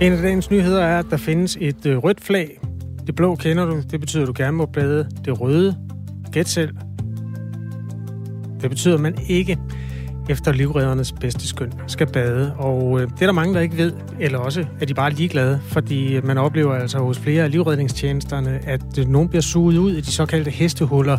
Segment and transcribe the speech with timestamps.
[0.00, 2.60] En af dagens nyheder er, at der findes et øh, rødt flag.
[3.06, 3.82] Det blå kender du.
[3.90, 5.76] Det betyder, at du gerne må blade Det røde,
[6.32, 6.70] gæt selv.
[8.60, 9.58] Det betyder, at man ikke
[10.28, 12.54] efter livreddernes bedste skøn skal bade.
[12.56, 15.60] Og øh, det er der mange, der ikke ved, eller også er de bare ligeglade,
[15.62, 20.00] fordi øh, man oplever altså hos flere af livredningstjenesterne, at nogen bliver suget ud i
[20.00, 21.18] de såkaldte hestehuller.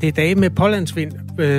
[0.00, 1.12] Det er dage med pålandsvind,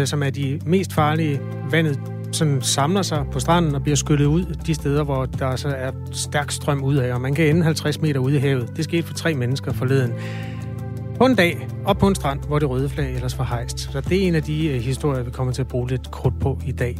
[0.05, 1.39] som er de mest farlige.
[1.71, 1.99] Vandet
[2.31, 5.91] sådan samler sig på stranden og bliver skyllet ud de steder, hvor der altså er
[6.11, 8.77] stærk strøm ud af, og man kan ende 50 meter ude i havet.
[8.77, 10.13] Det skete for tre mennesker forleden.
[11.17, 13.79] På en dag, op på en strand, hvor det røde flag ellers var hejst.
[13.79, 16.39] Så det er en af de øh, historier, vi kommer til at bruge lidt krudt
[16.39, 16.97] på i dag.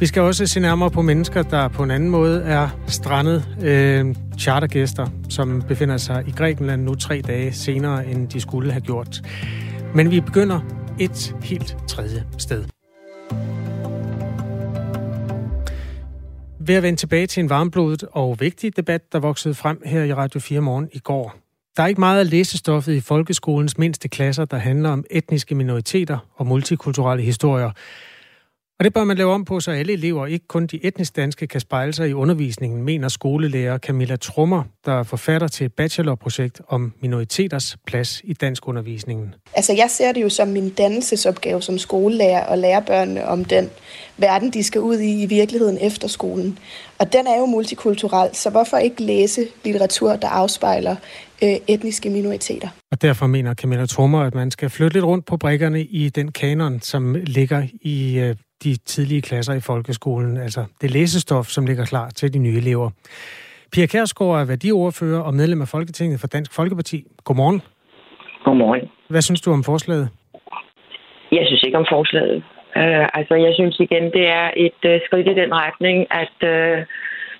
[0.00, 3.48] Vi skal også se nærmere på mennesker, der på en anden måde er strandet.
[3.62, 8.80] Øh, chartergæster, som befinder sig i Grækenland nu tre dage senere, end de skulle have
[8.80, 9.20] gjort.
[9.94, 10.60] Men vi begynder
[10.98, 12.64] et helt tredje sted.
[16.68, 20.14] Ved at vende tilbage til en varmblodet og vigtig debat, der voksede frem her i
[20.14, 21.34] Radio 4 morgen i går.
[21.76, 26.18] Der er ikke meget af læsestoffet i folkeskolens mindste klasser, der handler om etniske minoriteter
[26.34, 27.70] og multikulturelle historier.
[28.78, 31.46] Og det bør man lave om på, så alle elever, ikke kun de etnisk danske,
[31.46, 36.60] kan spejle sig i undervisningen, mener skolelærer Camilla Trummer, der er forfatter til et bachelorprojekt
[36.68, 39.34] om minoriteters plads i dansk undervisningen.
[39.54, 43.70] Altså jeg ser det jo som min dannelsesopgave som skolelærer og lære børnene om den
[44.16, 46.58] verden, de skal ud i i virkeligheden efter skolen.
[46.98, 50.96] Og den er jo multikulturel, så hvorfor ikke læse litteratur, der afspejler
[51.42, 52.68] øh, etniske minoriteter?
[52.90, 56.32] Og derfor mener Camilla Trummer, at man skal flytte lidt rundt på brikkerne i den
[56.32, 61.84] kanon, som ligger i øh, de tidlige klasser i folkeskolen, altså det læsestof, som ligger
[61.84, 62.90] klar til de nye elever.
[63.72, 67.04] Pia Kærsgaard er værdiordfører og medlem af Folketinget for Dansk Folkeparti.
[67.24, 67.62] Godmorgen.
[68.44, 68.90] Godmorgen.
[69.08, 70.08] Hvad synes du om forslaget?
[71.32, 72.42] Jeg synes ikke om forslaget.
[72.76, 76.76] Uh, altså, jeg synes igen, det er et uh, skridt i den retning, at uh,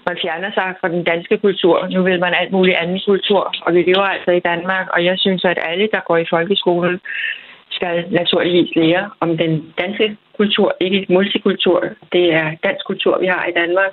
[0.08, 1.88] man fjerner sig fra den danske kultur.
[1.94, 5.16] Nu vil man alt muligt anden kultur, og vi lever altså i Danmark, og jeg
[5.18, 7.00] synes, at alle, der går i folkeskolen,
[7.70, 11.78] skal naturligvis lære om den danske kultur, ikke multikultur.
[12.12, 13.92] Det er dansk kultur, vi har i Danmark,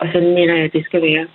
[0.00, 1.26] og sådan mener jeg, at det skal være.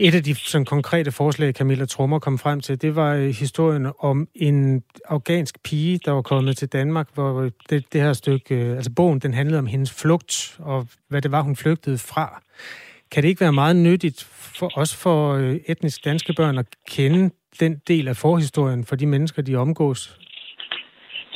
[0.00, 3.86] Et af de sådan, konkrete forslag, Camilla Trummer kom frem til, det var øh, historien
[3.98, 8.54] om en afghansk pige, der var kommet til Danmark, hvor øh, det, det her stykke,
[8.54, 12.42] øh, altså bogen, den handlede om hendes flugt, og hvad det var, hun flygtede fra.
[13.10, 15.36] Kan det ikke være meget nyttigt for os for
[15.66, 17.30] etnisk danske børn at kende
[17.60, 20.19] den del af forhistorien for de mennesker, de omgås?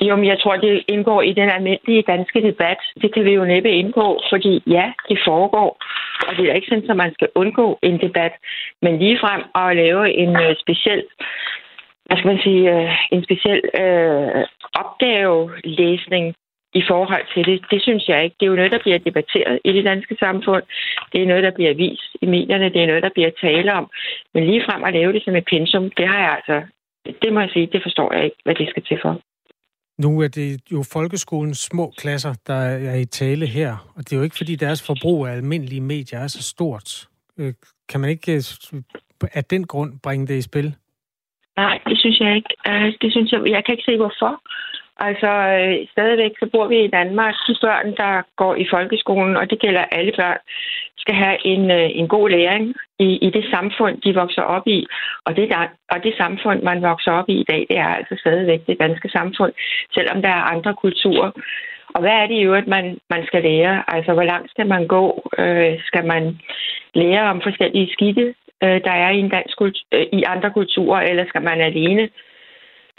[0.06, 2.78] Jo, men jeg tror, det indgår i den almindelige danske debat.
[3.03, 5.70] Det kan vi jo næppe indgå, fordi ja, det foregår,
[6.28, 8.32] og det er ikke sådan, at man skal undgå en debat.
[8.82, 11.03] Men ligefrem at lave en øh, speciel
[12.06, 14.44] hvad skal man sige, øh, en speciel øh,
[14.82, 16.34] opgavelæsning
[16.75, 18.37] i forhold til det, det synes jeg ikke.
[18.41, 20.62] Det er jo noget, der bliver debatteret i det danske samfund.
[21.12, 22.69] Det er noget, der bliver vist i medierne.
[22.69, 23.91] Det er noget, der bliver tale om.
[24.34, 26.56] Men ligefrem at lave det som et pensum, det har jeg altså,
[27.22, 29.20] det må jeg sige, det forstår jeg ikke, hvad det skal til for.
[29.99, 34.16] Nu er det jo folkeskolens små klasser, der er i tale her, og det er
[34.16, 37.09] jo ikke, fordi deres forbrug af almindelige medier er så stort.
[37.38, 37.53] Øh,
[37.88, 38.82] kan man ikke øh,
[39.34, 40.75] af den grund bringe det i spil?
[41.56, 42.55] Nej, det synes jeg ikke.
[42.69, 44.43] Øh, det synes jeg, jeg kan ikke se, hvorfor.
[44.97, 47.34] Altså, øh, stadigvæk så bor vi i Danmark.
[47.49, 50.38] De børn, der går i folkeskolen, og det gælder alle børn,
[51.04, 54.87] skal have en, øh, en god læring i, i det samfund, de vokser op i.
[55.26, 58.15] Og det, der, og det samfund, man vokser op i i dag, det er altså
[58.19, 59.53] stadigvæk det danske samfund,
[59.94, 61.31] selvom der er andre kulturer.
[61.94, 63.82] Og hvad er det i øvrigt, man, man skal lære?
[63.94, 65.04] Altså, hvor langt skal man gå?
[65.38, 66.41] Øh, skal man
[66.94, 71.00] lære om forskellige skikke, øh, der er i, en dansk kultur, øh, i andre kulturer,
[71.00, 72.09] eller skal man alene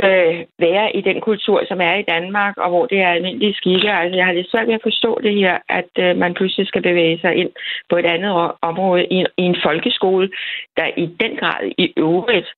[0.04, 3.92] øh, være i den kultur, som er i Danmark, og hvor det er almindelige skikke.
[3.92, 6.82] Altså, jeg har lidt svært ved at forstå det her, at øh, man pludselig skal
[6.82, 7.52] bevæge sig ind
[7.90, 10.30] på et andet område i en, i en folkeskole,
[10.78, 12.50] der i den grad i øvrigt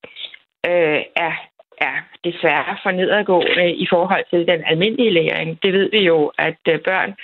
[0.66, 1.32] øh, er
[1.80, 5.58] er desværre for nedadgående i forhold til den almindelige læring.
[5.62, 7.14] Det ved vi jo, at øh, børn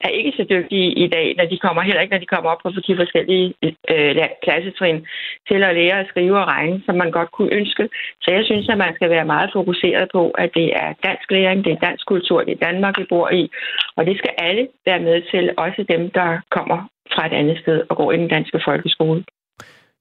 [0.00, 2.58] er ikke så dygtige i dag, når de kommer, heller ikke når de kommer op
[2.62, 5.06] på de forskellige øh, klassetrin,
[5.48, 7.88] til at lære at skrive og regne, som man godt kunne ønske.
[8.22, 11.64] Så jeg synes, at man skal være meget fokuseret på, at det er dansk læring,
[11.64, 13.50] det er dansk kultur, det er Danmark, vi bor i,
[13.96, 16.78] og det skal alle være med til, også dem, der kommer
[17.14, 19.24] fra et andet sted og går i den danske folkeskole.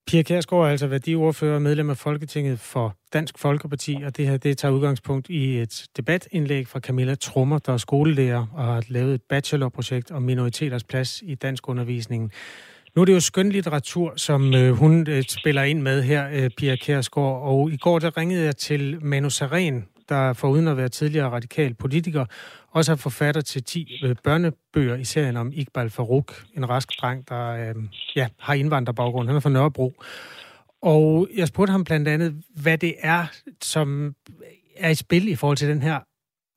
[0.08, 4.38] Pia Kærsgaard er altså værdiordfører og medlem af Folketinget for Dansk Folkeparti, og det her
[4.38, 9.14] det tager udgangspunkt i et debatindlæg fra Camilla Trummer, der er skolelærer og har lavet
[9.14, 12.32] et bachelorprojekt om minoriteters plads i dansk undervisningen.
[12.96, 16.50] Nu er det jo skøn litteratur, som øh, hun øh, spiller ind med her, øh,
[16.58, 20.90] Pia Kærsgaard, og i går der ringede jeg til Manu Saren, der foruden at være
[20.90, 22.26] tidligere radikal politiker,
[22.72, 27.30] også er forfatter til 10 øh, børnebøger i serien om Iqbal Farouk, en rask dreng,
[27.30, 27.76] der øh,
[28.16, 29.28] ja, har indvandrerbaggrund.
[29.28, 29.94] Han er fra Nørrebro.
[30.82, 33.24] Og jeg spurgte ham blandt andet, hvad det er,
[33.62, 34.16] som
[34.78, 36.00] er i spil i forhold til den her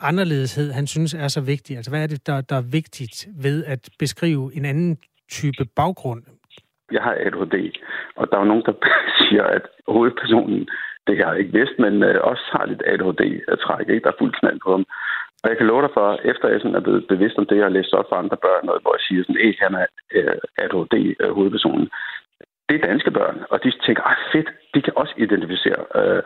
[0.01, 1.77] anderledeshed, han synes er så vigtig.
[1.77, 4.99] Altså, hvad er det, der, der er vigtigt ved at beskrive en anden
[5.31, 6.23] type baggrund?
[6.93, 7.57] Jeg har ADHD,
[8.17, 8.73] og der er nogen, der
[9.19, 10.69] siger, at hovedpersonen,
[11.09, 14.05] det har jeg ikke vidst, men øh, også har lidt ADHD-træk, ikke?
[14.05, 14.85] Der er fuldt knald på ham.
[15.43, 17.69] Og jeg kan love dig for, efter jeg sådan er blevet bevidst om det, jeg
[17.69, 20.39] har læst op for andre børn, noget, hvor jeg siger sådan, at han er øh,
[20.63, 21.87] ADHD-hovedpersonen.
[21.91, 26.23] Øh, det er danske børn, og de tænker, ah fedt, de kan også identificere øh,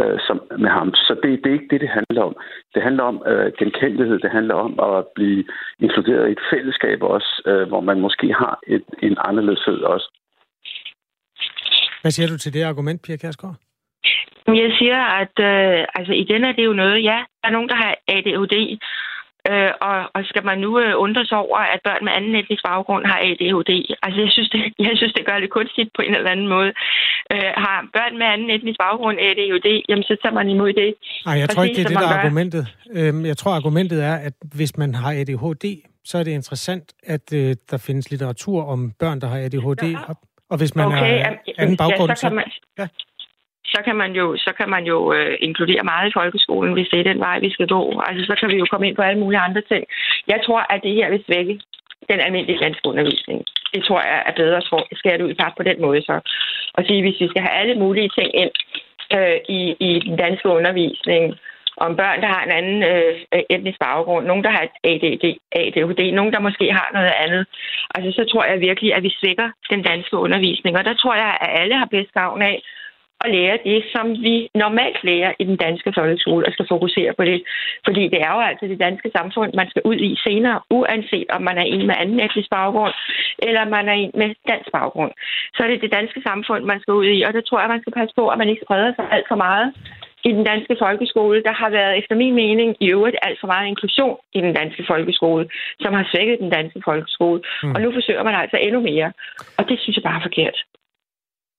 [0.00, 0.88] øh, som, med ham.
[0.94, 2.34] Så det, det er ikke det, det handler om.
[2.74, 5.44] Det handler om øh, genkendelighed, det handler om at blive
[5.84, 10.06] inkluderet i et fællesskab også, øh, hvor man måske har et, en anderledeshed også.
[12.02, 13.56] Hvad siger du til det argument, Pia Kærsgaard?
[14.46, 17.76] Jeg siger, at øh, altså igen er det jo noget, ja, der er nogen, der
[17.76, 18.78] har ADHD,
[19.50, 22.62] Øh, og, og skal man nu øh, undre sig over, at børn med anden etnisk
[22.70, 23.72] baggrund har ADHD?
[24.04, 26.70] Altså, jeg synes, det, jeg synes, det gør det kunstigt på en eller anden måde.
[27.32, 30.94] Øh, har børn med anden etnisk baggrund ADHD, jamen så tager man imod det.
[31.26, 32.64] Nej, jeg tror ikke, det er det, der er argumentet.
[32.98, 35.64] Øhm, jeg tror, argumentet er, at hvis man har ADHD,
[36.04, 39.84] så er det interessant, at øh, der findes litteratur om børn, der har ADHD.
[39.84, 39.98] Ja.
[40.50, 42.44] Og hvis man okay, er anden baggrund, ja, så kan man...
[42.78, 42.86] Ja
[43.72, 47.00] så kan man jo, så kan man jo øh, inkludere meget i folkeskolen, hvis det
[47.00, 48.02] er den vej, vi skal gå.
[48.06, 49.84] Altså, så kan vi jo komme ind på alle mulige andre ting.
[50.28, 51.60] Jeg tror, at det her vil svække
[52.10, 53.44] den almindelige danske undervisning.
[53.74, 56.20] Det tror jeg er bedre at skære det ud på den måde så.
[56.74, 58.50] Og sige, hvis vi skal have alle mulige ting ind
[59.16, 61.34] øh, i, i den danske undervisning,
[61.76, 66.32] om børn, der har en anden øh, etnisk baggrund, nogen, der har ADD, ADHD, nogen,
[66.32, 67.46] der måske har noget andet.
[67.94, 70.78] Altså, så tror jeg virkelig, at vi svækker den danske undervisning.
[70.78, 72.62] Og der tror jeg, at alle har bedst gavn af
[73.24, 77.24] at lære det, som vi normalt lærer i den danske folkeskole, og skal fokusere på
[77.24, 77.42] det.
[77.86, 81.42] Fordi det er jo altså det danske samfund, man skal ud i senere, uanset om
[81.42, 82.94] man er en med anden etnisk baggrund,
[83.38, 85.12] eller man er en med dansk baggrund.
[85.54, 87.82] Så er det det danske samfund, man skal ud i, og det tror jeg, man
[87.82, 89.68] skal passe på, at man ikke spreder sig alt for meget
[90.28, 91.42] i den danske folkeskole.
[91.42, 94.84] Der har været, efter min mening, i øvrigt alt for meget inklusion i den danske
[94.86, 95.48] folkeskole,
[95.80, 97.40] som har svækket den danske folkeskole.
[97.62, 97.72] Mm.
[97.74, 99.12] Og nu forsøger man altså endnu mere.
[99.58, 100.56] Og det synes jeg bare er forkert.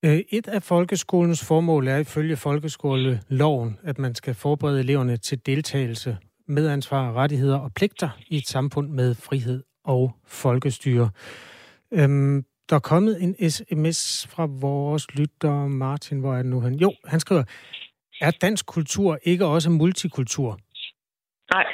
[0.05, 6.17] Øh, et af folkeskolens formål er ifølge folkeskoleloven, at man skal forberede eleverne til deltagelse,
[6.47, 11.09] medansvar, rettigheder og pligter i et samfund med frihed og folkestyre.
[11.93, 16.73] Øhm, der er kommet en sms fra vores lytter, Martin, hvor er det nu han?
[16.73, 17.43] Jo, han skriver,
[18.21, 20.59] er dansk kultur ikke også multikultur?
[21.53, 21.65] Nej,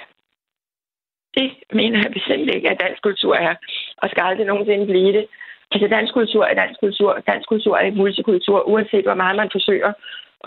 [1.35, 3.55] det mener jeg bestemt ikke, at dansk kultur er,
[3.97, 5.27] og skal aldrig nogensinde blive det.
[5.73, 7.11] Altså dansk kultur er dansk kultur.
[7.31, 9.91] Dansk kultur er multikultur, uanset hvor meget man forsøger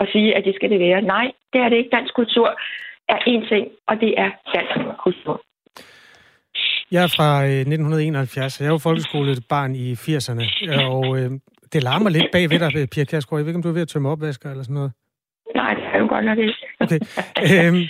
[0.01, 1.01] at sige, at det skal det være.
[1.01, 1.95] Nej, det er det ikke.
[1.97, 2.47] Dansk kultur
[3.09, 5.41] er én ting, og det er dansk kultur.
[6.91, 10.43] Jeg er fra 1971, øh, jeg var folkeskolebarn i 80'erne,
[10.85, 11.31] og øh,
[11.73, 13.39] det larmer lidt bag ved dig, Pia Kjærsgaard.
[13.39, 14.91] Jeg ved ikke, om du er ved at tømme opvasker eller sådan noget?
[15.55, 16.55] Nej, det er jo godt nok ikke.
[16.79, 16.99] Okay.
[17.51, 17.83] Øhm,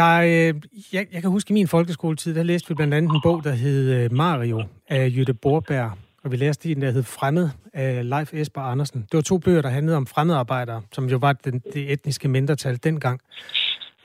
[0.00, 0.54] jeg, øh,
[0.92, 3.52] jeg, jeg kan huske i min folkeskoletid, der læste vi blandt andet en bog, der
[3.52, 5.90] hed Mario af Jytte Borberg,
[6.24, 9.00] og vi læste en, der hed Fremmed af Leif Esper Andersen.
[9.00, 12.76] Det var to bøger, der handlede om fremmedarbejdere, som jo var den, det etniske mindretal
[12.84, 13.20] dengang.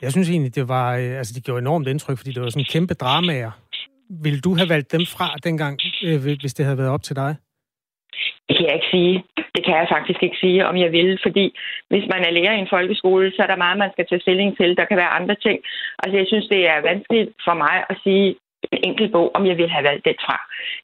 [0.02, 2.72] Jeg synes egentlig, det var, øh, altså det gjorde enormt indtryk, fordi det var sådan
[2.72, 3.50] kæmpe dramaer.
[4.24, 7.36] Ville du have valgt dem fra dengang, øh, hvis det havde været op til dig?
[8.48, 9.14] Det kan jeg ikke sige.
[9.54, 11.44] Det kan jeg faktisk ikke sige, om jeg vil, fordi
[11.90, 14.56] hvis man er lærer i en folkeskole, så er der meget, man skal tage stilling
[14.56, 14.76] til.
[14.76, 15.58] Der kan være andre ting.
[16.02, 18.26] Altså, jeg synes, det er vanskeligt for mig at sige,
[18.72, 20.36] en enkelt bog, om jeg ville have valgt den fra.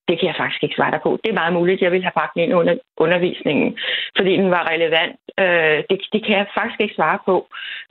[0.08, 1.10] Det kan jeg faktisk ikke svare dig på.
[1.22, 3.78] Det er meget muligt, at jeg ville have bragt den ind under undervisningen,
[4.16, 5.16] fordi den var relevant.
[5.38, 7.34] Øh, det, det kan jeg faktisk ikke svare på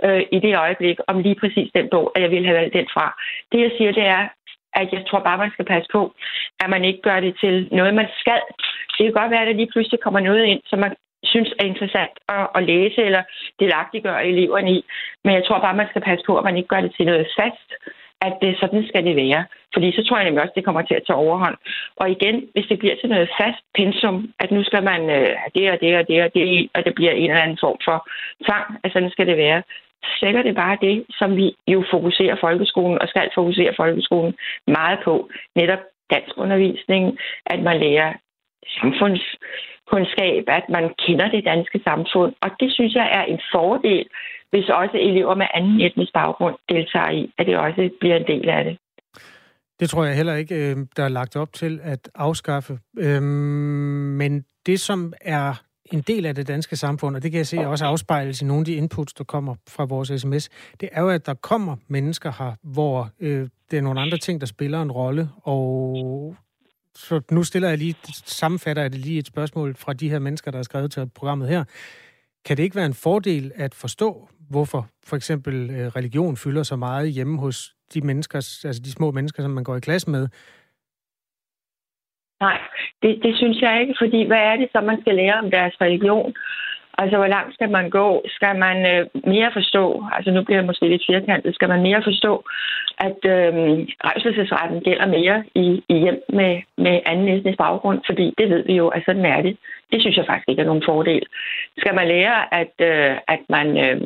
[0.06, 2.88] øh, i det øjeblik, om lige præcis den bog, at jeg ville have valgt den
[2.94, 3.08] fra.
[3.52, 4.24] Det jeg siger, det er,
[4.74, 6.14] at jeg tror bare, man skal passe på,
[6.60, 8.42] at man ikke gør det til noget, man skal.
[8.98, 11.66] Det kan godt være, at der lige pludselig kommer noget ind, som man synes er
[11.66, 13.24] interessant at, at læse eller
[13.60, 14.86] delagtiggøre eleverne i.
[15.24, 17.28] Men jeg tror bare, man skal passe på, at man ikke gør det til noget
[17.40, 17.70] fast,
[18.28, 19.46] at det, sådan skal det være.
[19.74, 21.58] Fordi så tror jeg nemlig også, at det kommer til at tage overhånd.
[21.96, 25.54] Og igen, hvis det bliver til noget fast pensum, at nu skal man øh, have
[25.56, 27.98] det og det og det og det, og det bliver en eller anden form for
[28.46, 29.64] tvang, at sådan skal det være,
[30.20, 34.34] sætter det bare det, som vi jo fokuserer folkeskolen og skal fokusere folkeskolen
[34.68, 35.30] meget på.
[35.56, 35.80] Netop
[36.14, 38.14] dansk undervisning, at man lærer
[38.80, 42.34] samfundskundskab, at man kender det danske samfund.
[42.42, 44.06] Og det synes jeg er en fordel,
[44.52, 48.50] hvis også elever med anden etnisk baggrund deltager i, at det også bliver en del
[48.50, 48.78] af det.
[49.80, 52.80] Det tror jeg heller ikke, øh, der er lagt op til at afskaffe.
[53.00, 53.24] Øhm,
[54.22, 55.54] men det, som er
[55.94, 58.62] en del af det danske samfund, og det kan jeg se også afspejles i nogle
[58.62, 60.50] af de inputs, der kommer fra vores sms,
[60.82, 64.42] det er jo, at der kommer mennesker her, hvor øh, det er nogle andre ting,
[64.42, 66.36] der spiller en rolle, og
[66.96, 70.52] så nu stiller jeg lige, sammenfatter jeg det lige et spørgsmål fra de her mennesker,
[70.52, 71.64] der har skrevet til programmet her.
[72.46, 76.76] Kan det ikke være en fordel at forstå, hvorfor for eksempel øh, religion fylder så
[76.76, 80.28] meget hjemme hos de mennesker, altså de små mennesker, som man går i klasse med?
[82.40, 82.58] Nej,
[83.02, 85.76] det, det synes jeg ikke, fordi hvad er det så, man skal lære om deres
[85.82, 86.36] religion?
[86.98, 88.24] Altså, hvor langt skal man gå?
[88.28, 92.02] Skal man øh, mere forstå, altså nu bliver jeg måske lidt firkantet, skal man mere
[92.04, 92.44] forstå,
[93.08, 93.54] at øh,
[94.08, 98.00] rejselsesretten gælder mere i, i hjem med, med anden etnisk baggrund?
[98.06, 99.58] Fordi det ved vi jo, at sådan er det.
[99.92, 101.24] Det synes jeg faktisk ikke er nogen fordel.
[101.78, 103.68] Skal man lære, at, øh, at man...
[103.86, 104.02] Øh,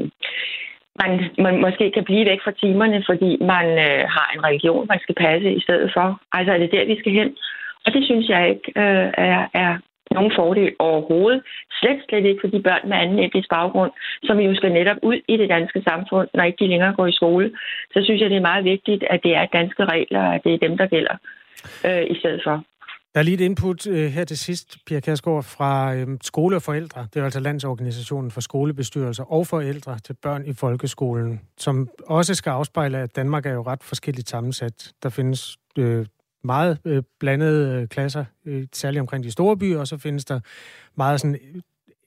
[1.02, 5.00] man, man måske kan blive væk fra timerne, fordi man øh, har en religion, man
[5.00, 6.20] skal passe i stedet for.
[6.32, 7.36] Altså er det der, vi skal hen?
[7.86, 9.78] Og det synes jeg ikke øh, er, er
[10.20, 11.42] nogen fordel overhovedet.
[11.80, 13.92] Slet, slet ikke for de børn med anden etnisk baggrund,
[14.28, 17.18] som jo skal netop ud i det danske samfund, når ikke de længere går i
[17.20, 17.48] skole.
[17.94, 20.66] Så synes jeg, det er meget vigtigt, at det er danske regler, at det er
[20.68, 21.16] dem, der gælder
[21.88, 22.56] øh, i stedet for.
[23.16, 26.62] Der er lige et input øh, her til sidst, Pia Kærsgaard, fra øh, Skole og
[26.62, 27.08] Forældre.
[27.14, 32.50] Det er altså Landsorganisationen for skolebestyrelser og forældre til børn i folkeskolen, som også skal
[32.50, 34.92] afspejle, at Danmark er jo ret forskelligt sammensat.
[35.04, 36.06] Der findes øh,
[36.46, 40.40] meget øh, blandede øh, klasser, øh, særligt omkring de store byer, og så findes der
[40.96, 41.40] meget sådan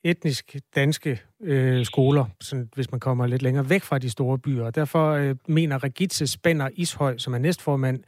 [0.04, 4.64] etnisk danske øh, skoler, sådan, hvis man kommer lidt længere væk fra de store byer.
[4.64, 8.04] Og derfor øh, mener Regitze Spænder Ishøj, som er næstformand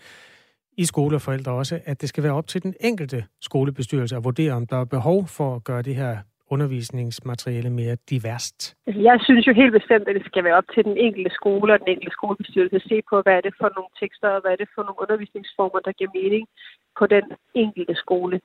[0.76, 4.66] i skoleforældre også, at det skal være op til den enkelte skolebestyrelse at vurdere, om
[4.66, 6.18] der er behov for at gøre det her
[6.54, 8.58] undervisningsmateriale mere diverst?
[8.86, 11.72] Altså, jeg synes jo helt bestemt, at det skal være op til den enkelte skole
[11.72, 14.52] og den enkelte skolebestyrelse at se på, hvad er det for nogle tekster, og hvad
[14.52, 16.44] er det for nogle undervisningsformer, der giver mening
[16.98, 18.40] på den enkelte skole,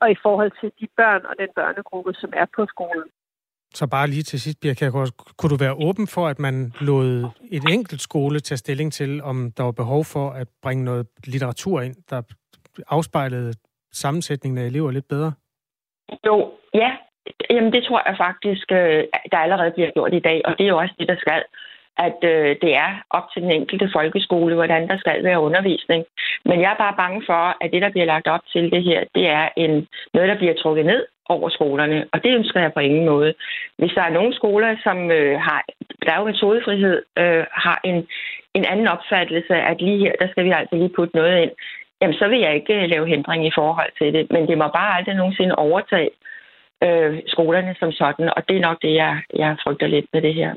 [0.00, 3.08] og i forhold til de børn og den børnegruppe, som er på skolen.
[3.74, 4.90] Så bare lige til sidst, Birke,
[5.38, 9.52] kunne du være åben for, at man lod et enkelt skole tage stilling til, om
[9.56, 12.22] der var behov for at bringe noget litteratur ind, der
[12.88, 13.52] afspejlede
[13.92, 15.32] sammensætningen af elever lidt bedre?
[16.26, 16.52] Jo,
[17.50, 20.68] Jamen, det tror jeg faktisk, øh, der allerede bliver gjort i dag, og det er
[20.68, 21.42] jo også det, der skal
[22.06, 26.04] at øh, det er op til den enkelte folkeskole, hvordan der skal være undervisning.
[26.44, 29.04] Men jeg er bare bange for, at det, der bliver lagt op til det her,
[29.14, 32.80] det er en, noget, der bliver trukket ned over skolerne, og det ønsker jeg på
[32.80, 33.34] ingen måde.
[33.78, 35.64] Hvis der er nogle skoler, som øh, har,
[36.06, 38.06] der er jo metodefrihed, øh, har en,
[38.54, 41.50] en anden opfattelse, at lige her, der skal vi altså lige putte noget ind,
[42.00, 44.26] jamen så vil jeg ikke øh, lave hindring i forhold til det.
[44.30, 46.10] Men det må bare aldrig nogensinde overtage
[46.86, 50.34] øh, skolerne som sådan, og det er nok det, jeg, jeg frygter lidt med det
[50.34, 50.56] her.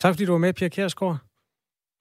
[0.00, 1.18] Tak fordi du var med, Pia Kjærsgaard.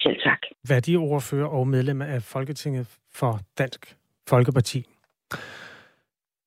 [0.02, 0.40] Selv tak.
[0.70, 3.96] Værdiordfører og medlem af Folketinget for Dansk
[4.30, 4.86] Folkeparti.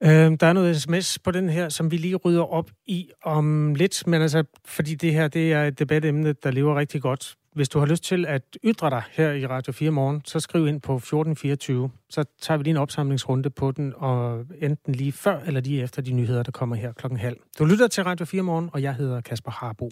[0.02, 3.74] Øh, der er noget sms på den her, som vi lige rydder op i om
[3.74, 7.68] lidt, men altså, fordi det her det er et debatemne, der lever rigtig godt hvis
[7.68, 10.80] du har lyst til at ytre dig her i Radio 4 morgen, så skriv ind
[10.80, 11.90] på 1424.
[12.10, 16.02] Så tager vi lige en opsamlingsrunde på den, og enten lige før eller lige efter
[16.02, 17.36] de nyheder, der kommer her klokken halv.
[17.58, 19.90] Du lytter til Radio 4 morgen, og jeg hedder Kasper Harbo.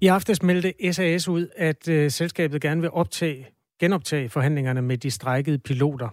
[0.00, 3.46] I aftes meldte SAS ud, at øh, selskabet gerne vil optage,
[3.82, 6.08] genoptage forhandlingerne med de strækkede piloter.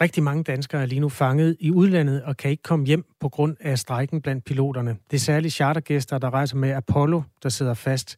[0.00, 3.28] Rigtig mange danskere er lige nu fanget i udlandet og kan ikke komme hjem på
[3.28, 4.90] grund af strækken blandt piloterne.
[5.10, 8.08] Det er særligt chartergæster, der rejser med Apollo, der sidder fast.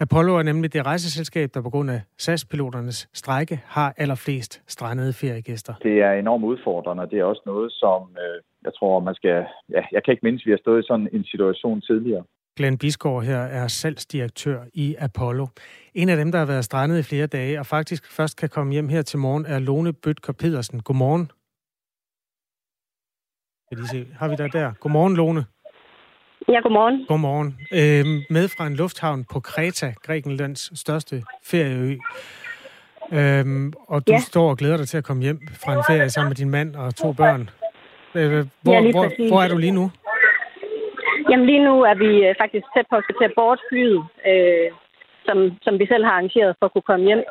[0.00, 5.74] Apollo er nemlig det rejseselskab, der på grund af SAS-piloternes strække har allerflest strandede feriegæster.
[5.82, 9.44] Det er enormt udfordrende, og det er også noget, som øh, jeg tror, man skal...
[9.70, 12.24] Ja, jeg kan ikke mindst, at vi har stået i sådan en situation tidligere.
[12.60, 15.46] Glenn Bisgaard her er salgsdirektør i Apollo.
[15.94, 18.72] En af dem, der har været strandet i flere dage, og faktisk først kan komme
[18.72, 20.80] hjem her til morgen, er Lone Bøtker Pedersen.
[20.80, 21.30] Godmorgen.
[23.68, 24.06] Kan de se?
[24.18, 24.72] Har vi dig der?
[24.80, 25.44] Godmorgen, Lone.
[26.48, 27.06] Ja, godmorgen.
[27.08, 27.58] Godmorgen.
[27.72, 31.96] Øhm, med fra en lufthavn på Kreta, Grækenlands største ferieø.
[33.12, 34.18] Øhm, og du ja.
[34.18, 36.76] står og glæder dig til at komme hjem fra en ferie sammen med din mand
[36.76, 37.50] og to børn.
[38.14, 39.90] Øh, hvor, ja, hvor, hvor er du lige nu?
[41.30, 44.68] Jamen lige nu er vi øh, faktisk tæt på at til at bort flyet, øh,
[45.26, 47.22] som, som vi selv har arrangeret for at kunne komme hjem.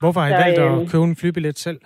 [0.00, 1.80] Hvorfor har I Så, valgt at øh, købe en flybillet selv?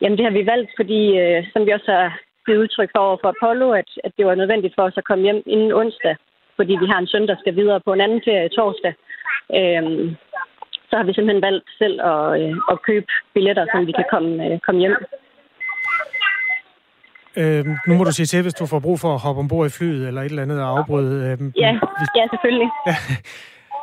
[0.00, 3.18] Jamen det har vi valgt, fordi øh, som vi også har givet udtryk for over
[3.20, 6.16] for Apollo, at, at det var nødvendigt for os at komme hjem inden onsdag,
[6.56, 8.94] fordi vi har en søn, der skal videre på en anden ferie torsdag.
[9.58, 9.82] Øh,
[10.88, 14.30] så har vi simpelthen valgt selv at, øh, at købe billetter, så vi kan komme,
[14.46, 14.96] øh, komme hjem.
[17.36, 19.70] Øh, nu må du sige til, hvis du får brug for at hoppe ombord i
[19.70, 21.14] flyet eller et eller andet og afbryde.
[21.26, 21.72] Øh, ja,
[22.16, 22.68] ja, selvfølgelig.
[22.86, 22.94] Ja.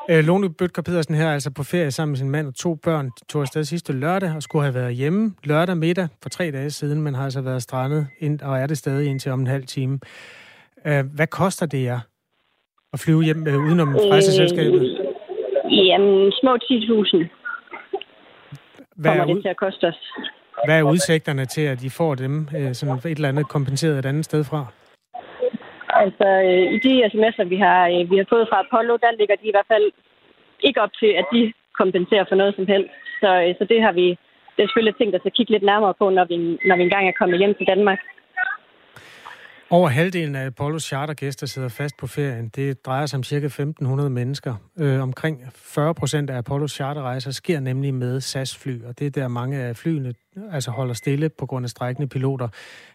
[0.09, 3.11] Øh, Lone Bøtker Pedersen her altså på ferie sammen med sin mand og to børn.
[3.29, 7.01] Tog afsted sidste lørdag og skulle have været hjemme lørdag middag for tre dage siden,
[7.01, 9.99] men har altså været strandet ind, og er det stadig indtil om en halv time.
[10.87, 11.99] Øh, hvad koster det jer
[12.93, 14.81] at flyve hjem øh, udenom rejseselskabet?
[15.65, 17.27] Øh, jamen, små 10.000
[18.95, 20.11] Hvad kommer er, det ud, til at koste os
[20.65, 24.05] hvad er udsigterne til, at de får dem øh, sådan et eller andet kompenseret et
[24.05, 24.61] andet sted fra?
[26.03, 29.35] Altså, øh, i de sms'er, vi har, øh, vi har fået fra Apollo, der ligger
[29.35, 29.87] de i hvert fald
[30.67, 32.93] ikke op til, at de kompenserer for noget som helst.
[33.21, 34.07] Så, øh, så det har vi
[34.57, 36.37] det er selvfølgelig tænkt der skal kigge lidt nærmere på, når vi,
[36.69, 37.99] når vi engang er kommet hjem til Danmark.
[39.71, 42.47] Over halvdelen af Apollos chartergæster sidder fast på ferien.
[42.55, 43.63] Det drejer sig om ca.
[43.83, 44.53] 1.500 mennesker.
[44.79, 49.27] Øh, omkring 40 procent af Apollos charterrejser sker nemlig med SAS-fly, og det er der
[49.27, 50.13] mange af flyene
[50.51, 52.47] altså holder stille på grund af strækkende piloter.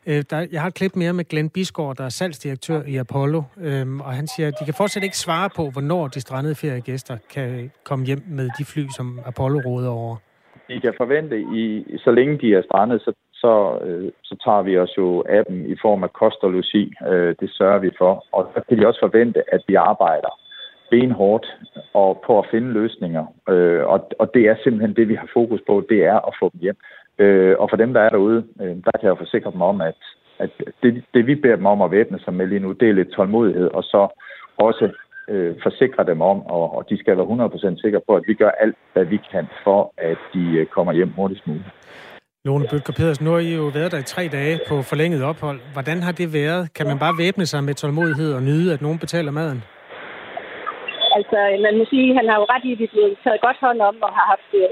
[0.07, 3.43] Øh, der, jeg har et klip mere med Glenn Bisgaard, der er salgsdirektør i Apollo,
[3.61, 7.17] øh, og han siger, at de kan fortsat ikke svare på, hvornår de strandede feriegæster
[7.35, 10.17] kan komme hjem med de fly, som Apollo råder over.
[10.69, 13.53] De kan forvente, i, så længe de er strandet, så så,
[13.85, 16.85] øh, så tager vi os jo af dem i form af kost og logi.
[17.11, 18.25] Øh, det sørger vi for.
[18.33, 20.33] Og så kan de også forvente, at vi arbejder
[20.91, 21.47] benhårdt
[21.95, 23.25] og på at finde løsninger.
[23.49, 26.51] Øh, og, og det er simpelthen det, vi har fokus på, det er at få
[26.53, 26.79] dem hjem.
[27.19, 29.81] Øh, og for dem, der er derude, øh, der kan jeg jo forsikre dem om,
[29.81, 30.01] at,
[30.39, 30.51] at
[30.83, 33.13] det, det, vi beder dem om at væbne sig med lige nu, det er lidt
[33.13, 34.09] tålmodighed, og så
[34.57, 34.87] også
[35.29, 38.51] øh, forsikre dem om, og, og de skal være 100% sikre på, at vi gør
[38.51, 41.71] alt, hvad vi kan for, at de øh, kommer hjem hurtigst muligt.
[42.49, 45.59] Lone Bøtger Pedersen, nu har I jo været der i tre dage på forlænget ophold.
[45.77, 46.63] Hvordan har det været?
[46.77, 49.61] Kan man bare væbne sig med tålmodighed og nyde, at nogen betaler maden?
[51.17, 53.59] Altså, man må sige, at han har jo ret i, at vi blev taget godt
[53.67, 54.71] hånd om og har haft øh,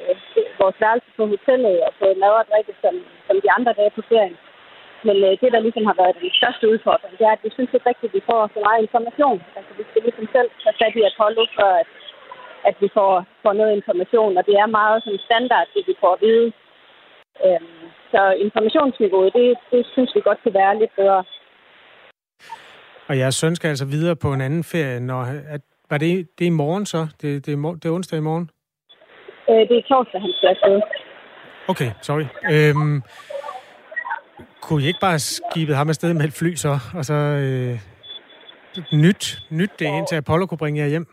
[0.61, 2.95] vores værelse på hotellet og fået mad og drikke som,
[3.27, 4.37] som de andre dage på ferien.
[5.07, 7.71] Men øh, det, der ligesom har været den største udfordring, det er, at vi synes
[7.75, 9.39] ikke rigtigt, at vi får så meget information.
[9.59, 11.89] Altså, vi skal ligesom selv tage fat i Apollo, for at,
[12.69, 13.13] at vi får,
[13.45, 14.33] får noget information.
[14.39, 16.49] Og det er meget sådan standard, det vi får at vide.
[17.47, 21.25] Øhm, så informationsniveauet, det, det synes vi godt kan være lidt bedre.
[23.09, 25.01] Og jeres søn skal altså videre på en anden ferie.
[25.01, 25.23] Når,
[25.55, 25.61] at,
[25.91, 27.07] var det, det er i morgen så?
[27.23, 28.51] Det, det, er, det er onsdag i morgen?
[29.51, 30.81] Øh, det er torsdag, han skal afsted.
[31.69, 32.27] Okay, sorry.
[32.53, 33.03] Øhm,
[34.63, 37.79] kunne I ikke bare skibet ham afsted med et fly så, og så øh,
[38.93, 41.07] nyt, nyt det ind til Apollo kunne bringe jer hjem?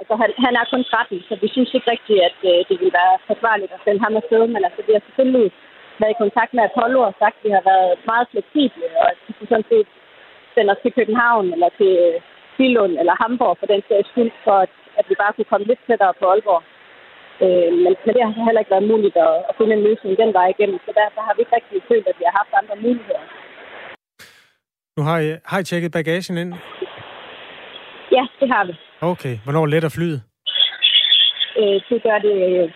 [0.00, 2.98] Altså, han, han er kun 13, så vi synes ikke rigtigt, at øh, det ville
[3.00, 4.42] være forsvarligt at sende ham afsted.
[4.54, 5.48] Men altså, vi har selvfølgelig
[6.00, 9.18] været i kontakt med Apollo og sagt, at vi har været meget fleksible, og at
[9.24, 9.88] de kunne sådan set
[10.54, 11.94] sende os til København eller til
[12.58, 15.82] Billund eller Hamburg for den sags skyld, for at, at vi bare kunne komme lidt
[15.86, 16.62] tættere på Aalborg.
[17.44, 20.32] Øh, men, men det har heller ikke været muligt at, at finde en løsning den
[20.38, 23.24] vej igennem, så derfor har vi ikke rigtig følt, at vi har haft andre muligheder.
[24.96, 26.52] Nu har I, har I tjekket bagagen ind?
[28.16, 28.74] Ja, det har vi.
[29.02, 29.38] Okay.
[29.44, 30.22] Hvornår letter flyet?
[31.58, 32.70] Øh, det gør det øh,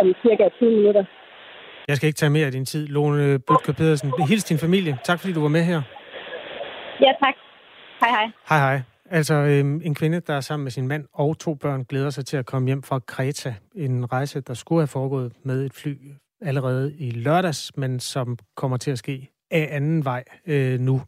[0.00, 1.04] om cirka 20 minutter.
[1.88, 2.86] Jeg skal ikke tage mere af din tid.
[2.86, 4.98] Lone Bøtker Pedersen, hils din familie.
[5.04, 5.82] Tak fordi du var med her.
[7.00, 7.34] Ja, tak.
[8.00, 8.26] Hej hej.
[8.48, 8.80] Hej hej.
[9.10, 12.26] Altså øhm, en kvinde, der er sammen med sin mand og to børn, glæder sig
[12.26, 13.54] til at komme hjem fra Kreta.
[13.74, 15.96] En rejse, der skulle have foregået med et fly
[16.40, 21.00] allerede i lørdags, men som kommer til at ske af anden vej øh, nu.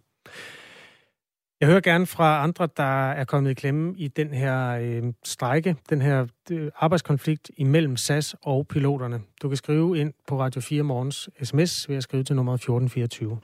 [1.60, 5.76] Jeg hører gerne fra andre, der er kommet i klemme i den her øh, strejke,
[5.90, 9.22] den her øh, arbejdskonflikt imellem SAS og piloterne.
[9.42, 13.40] Du kan skrive ind på Radio 4 Morgens sms ved at skrive til nummer 1424.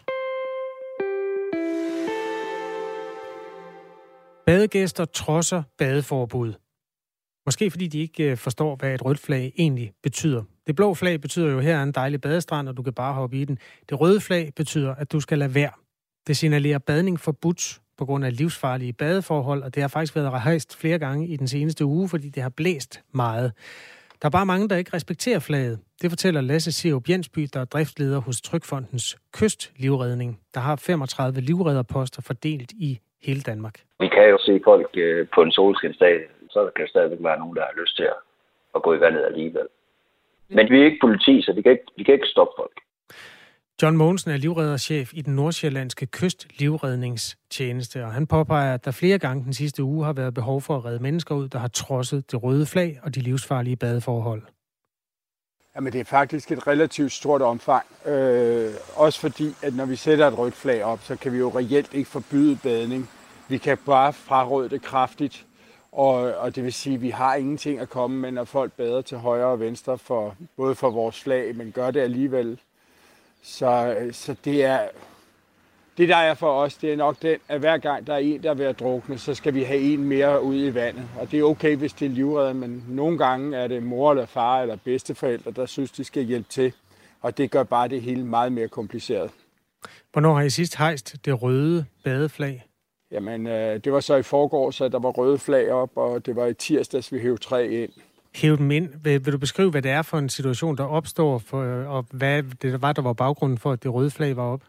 [4.47, 6.53] Badegæster trodser badeforbud.
[7.47, 10.43] Måske fordi de ikke øh, forstår, hvad et rødt flag egentlig betyder.
[10.67, 13.37] Det blå flag betyder jo, her er en dejlig badestrand, og du kan bare hoppe
[13.37, 13.59] i den.
[13.89, 15.73] Det røde flag betyder, at du skal lade være.
[16.27, 20.81] Det signalerer badning forbudt på grund af livsfarlige badeforhold, og det har faktisk været rejst
[20.81, 23.53] flere gange i den seneste uge, fordi det har blæst meget.
[24.23, 25.79] Der er bare mange, der ikke respekterer flaget.
[26.03, 32.23] Det fortæller Lasse Sirup Jensby, der er driftleder hos Trykfondens Kystlivredning, der har 35 livredderposter
[32.27, 33.77] fordelt i hele Danmark.
[34.01, 36.17] Vi kan jo se folk øh, på en solskinsdag,
[36.51, 38.09] så kan der stadigvæk være nogen, der har lyst til
[38.75, 39.67] at gå i vandet alligevel.
[40.49, 42.77] Men vi er ikke politi, så vi kan ikke, vi kan ikke stoppe folk.
[43.83, 49.45] John Mogensen er livredderchef i den nordsjællandske kystlivredningstjeneste, og han påpeger, at der flere gange
[49.45, 52.43] den sidste uge har været behov for at redde mennesker ud, der har trodset det
[52.43, 54.43] røde flag og de livsfarlige badeforhold.
[55.77, 57.87] Jamen, det er faktisk et relativt stort omfang.
[58.07, 61.49] Øh, også fordi, at når vi sætter et rødt flag op, så kan vi jo
[61.49, 63.11] reelt ikke forbyde badning.
[63.49, 65.47] Vi kan bare fraråde det kraftigt.
[65.93, 69.01] Og, og det vil sige, at vi har ingenting at komme med, når folk bader
[69.01, 72.59] til højre og venstre, for, både for vores flag, men gør det alligevel.
[73.43, 74.89] Så, så det er
[75.97, 78.43] Det, der er for os, det er nok den, at hver gang der er en,
[78.43, 81.05] der er ved at drukne, så skal vi have en mere ud i vandet.
[81.21, 84.27] Og det er okay, hvis det er livredder, men nogle gange er det mor eller
[84.27, 86.73] far eller bedsteforældre, der synes, de skal hjælpe til.
[87.21, 89.31] Og det gør bare det hele meget mere kompliceret.
[90.13, 92.67] Hvornår har I sidst hejst det røde badeflag?
[93.11, 96.37] Jamen, øh, det var så i forgår, så der var røde flag op, og det
[96.37, 97.93] var i tirsdags, vi hævde tre ind.
[98.35, 98.89] Hæve dem ind.
[99.03, 102.07] Vil, vil du beskrive, hvad det er for en situation, der opstår, for, øh, og
[102.11, 104.63] hvad det var, der var baggrunden for, at det røde flag var op?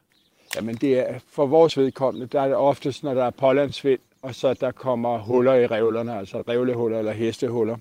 [0.55, 4.35] Jamen, det er for vores vedkommende, der er det oftest, når der er pålandsvind, og
[4.35, 7.77] så der kommer huller i revlerne, altså revlehuller eller hestehuller.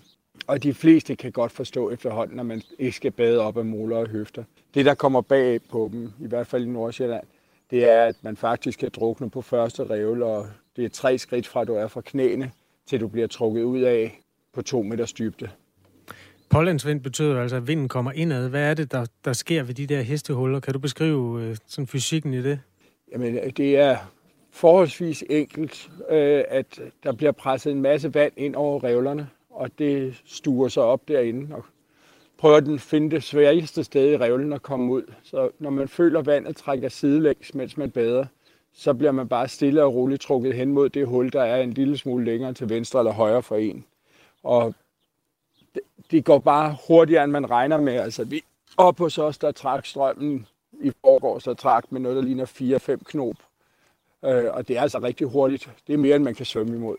[0.47, 3.97] Og de fleste kan godt forstå efterhånden, at man ikke skal bade op af moler
[3.97, 4.45] og høfter.
[4.75, 7.25] Det, der kommer bag på dem, i hvert fald i Nordsjælland,
[7.71, 11.47] det er, at man faktisk kan drukne på første revle, og det er tre skridt
[11.47, 12.51] fra, du er fra knæene,
[12.87, 14.21] til du bliver trukket ud af
[14.53, 15.51] på to meters dybde.
[16.53, 18.49] Pålandsvind betyder altså, at vinden kommer indad.
[18.49, 20.61] Hvad er det, der, der sker ved de der hestehuller?
[20.61, 22.61] Kan du beskrive øh, sådan fysikken i det?
[23.13, 23.97] Jamen, det er
[24.51, 30.23] forholdsvis enkelt, øh, at der bliver presset en masse vand ind over revlerne, og det
[30.25, 31.65] stuer sig op derinde og
[32.39, 35.13] prøver den finde det sværeste sted i revlen at komme ud.
[35.23, 38.25] Så når man føler, at vandet trækker sidelæns, mens man bader,
[38.73, 41.73] så bliver man bare stille og roligt trukket hen mod det hul, der er en
[41.73, 43.85] lille smule længere til venstre eller højre for en.
[44.43, 44.75] Og
[46.11, 47.93] det går bare hurtigere, end man regner med.
[47.93, 48.43] Altså, vi
[48.77, 50.47] op hos os, der trak strømmen
[50.81, 53.37] i forgår, så trak med noget, der ligner 4-5 knop.
[54.25, 55.71] Øh, og det er altså rigtig hurtigt.
[55.87, 56.97] Det er mere, end man kan svømme imod.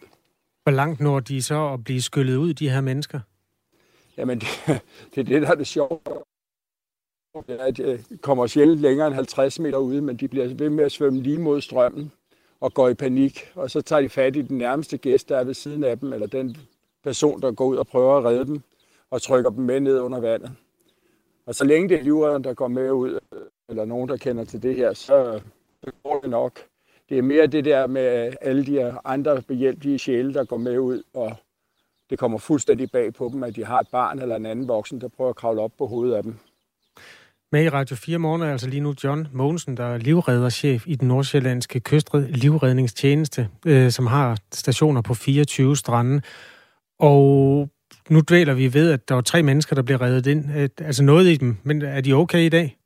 [0.64, 3.20] Hvor langt når de så at blive skyllet ud, de her mennesker?
[4.18, 4.82] Jamen, det,
[5.16, 6.00] det er det, der er det sjove.
[7.78, 11.22] De kommer sjældent længere end 50 meter ude, men de bliver ved med at svømme
[11.22, 12.12] lige mod strømmen
[12.60, 13.52] og går i panik.
[13.56, 16.14] Og så tager de fat i den nærmeste gæst, der er ved siden af dem,
[16.14, 16.58] eller den
[17.04, 18.62] person, der går ud og prøver at redde dem,
[19.12, 20.52] og trykker dem med ned under vandet.
[21.46, 23.20] Og så længe det er livredderen, der går med ud,
[23.70, 25.42] eller nogen, der kender til det her, så
[26.04, 26.60] går det nok.
[27.10, 31.04] Det er mere det der med alle de andre behjælpelige sjæle, der går med ud,
[31.14, 31.36] og
[32.10, 35.02] det kommer fuldstændig bag på dem, at de har et barn eller en anden voksen,
[35.02, 36.36] der prøver at kravle op på hovedet af dem.
[37.52, 40.96] Med i Radio 4 morgen er altså lige nu John Mogensen, der er livredderchef i
[40.96, 46.22] den nordsjællandske kystred livredningstjeneste, øh, som har stationer på 24 strande.
[47.04, 47.70] Og
[48.10, 50.46] nu dvæler vi ved, at der var tre mennesker, der blev reddet ind.
[50.58, 52.78] Øh, altså noget i dem, men er de okay i dag?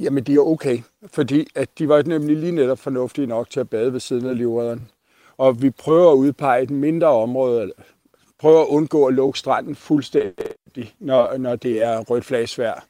[0.00, 0.78] Jamen, de er okay,
[1.12, 4.36] fordi at de var nemlig lige netop fornuftige nok til at bade ved siden af
[4.36, 4.88] livredderen.
[5.36, 7.72] Og vi prøver at udpege et mindre område,
[8.38, 12.84] prøver at undgå at lukke stranden fuldstændig, når, når det er rødt flagsvær.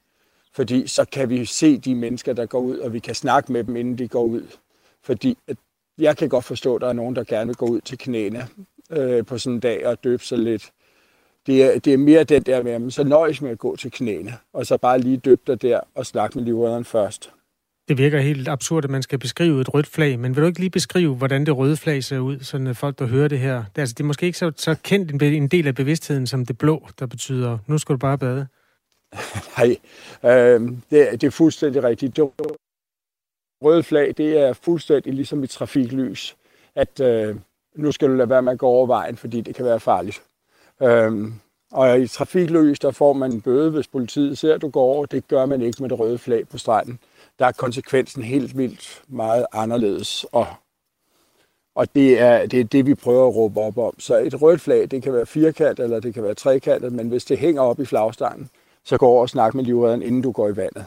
[0.55, 3.65] Fordi så kan vi se de mennesker, der går ud, og vi kan snakke med
[3.65, 4.47] dem, inden de går ud.
[5.03, 5.57] Fordi at
[5.99, 8.49] jeg kan godt forstå, at der er nogen, der gerne vil gå ud til knæene
[8.93, 10.73] øh, på sådan en dag og døbe sig lidt.
[11.47, 13.91] Det er, det er mere den der med, at så nøjes med at gå til
[13.91, 17.31] knæene, og så bare lige døbe dig der og snakke med livredderen først.
[17.89, 20.61] Det virker helt absurd, at man skal beskrive et rødt flag, men vil du ikke
[20.61, 23.55] lige beskrive, hvordan det røde flag ser ud, så folk, der hører det her?
[23.55, 26.47] Det er, altså, det er måske ikke så, så kendt en del af bevidstheden som
[26.47, 28.47] det blå, der betyder, nu skal du bare bade.
[29.59, 29.77] Nej,
[30.25, 32.17] øh, det, det er fuldstændig rigtigt.
[32.17, 32.31] Det
[33.63, 36.37] røde flag, det er fuldstændig ligesom et trafiklys,
[36.75, 37.37] at øh,
[37.75, 40.23] nu skal du lade være med at gå over vejen, fordi det kan være farligt.
[40.83, 41.35] Øhm,
[41.73, 45.07] og i trafiklys, der får man en bøde, hvis politiet ser, at du går over.
[45.07, 46.99] Det gør man ikke med det røde flag på stranden.
[47.39, 50.47] Der er konsekvensen helt vildt meget anderledes, og,
[51.75, 54.01] og det, er, det er det, vi prøver at råbe op om.
[54.01, 57.25] Så et rødt flag, det kan være firkantet, eller det kan være trekantet, men hvis
[57.25, 58.51] det hænger op i flagstangen,
[58.85, 60.85] så gå over og snak med livredderen, inden du går i vandet.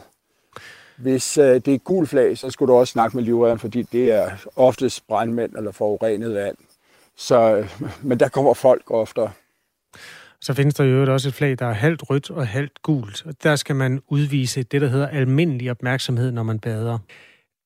[0.96, 4.12] Hvis øh, det er gul flag, så skulle du også snakke med livredderen, fordi det
[4.12, 6.56] er oftest brandmænd eller forurenet vand.
[7.16, 7.68] Så,
[8.02, 9.30] men der kommer folk oftere.
[10.40, 13.26] Så findes der jo også et flag, der er halvt rødt og halvt gult.
[13.26, 16.98] Og der skal man udvise det, der hedder almindelig opmærksomhed, når man bader.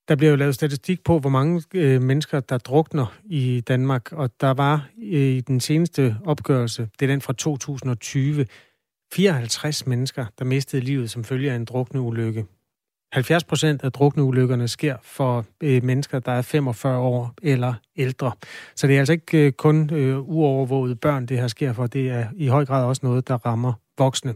[0.09, 4.13] Der bliver jo lavet statistik på, hvor mange øh, mennesker, der drukner i Danmark.
[4.13, 8.47] Og der var øh, i den seneste opgørelse, det er den fra 2020,
[9.13, 12.47] 54 mennesker, der mistede livet som følge af en drukneulykke.
[13.13, 18.33] 70 procent af drukneulykkerne sker for øh, mennesker, der er 45 år eller ældre.
[18.77, 21.87] Så det er altså ikke øh, kun øh, uovervågede børn, det her sker for.
[21.87, 24.35] Det er i høj grad også noget, der rammer voksne.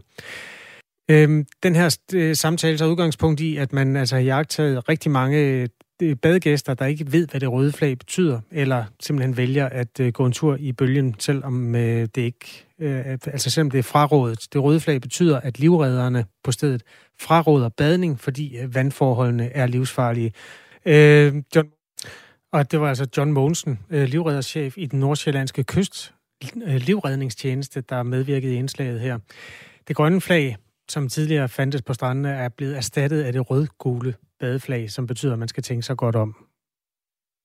[1.11, 5.37] Øhm, den her øh, samtale så udgangspunkt i, at man altså har jagtet rigtig mange
[5.37, 5.67] øh,
[6.01, 10.13] Øh, badegæster, der ikke ved, hvad det røde flag betyder, eller simpelthen vælger at øh,
[10.13, 14.47] gå en tur i bølgen, selvom øh, det ikke, øh, altså selvom det er frarådet.
[14.53, 16.83] Det røde flag betyder, at livredderne på stedet
[17.19, 20.33] fraråder badning, fordi øh, vandforholdene er livsfarlige.
[20.85, 21.67] Øh, John,
[22.51, 26.13] og det var altså John Mogensen, øh, livredderchef i den nordsjællandske kyst
[26.67, 29.17] øh, livredningstjeneste, der medvirkede i indslaget her.
[29.87, 30.57] Det grønne flag,
[30.89, 35.39] som tidligere fandtes på strandene, er blevet erstattet af det rød-gule badeflag, som betyder, at
[35.39, 36.47] man skal tænke sig godt om.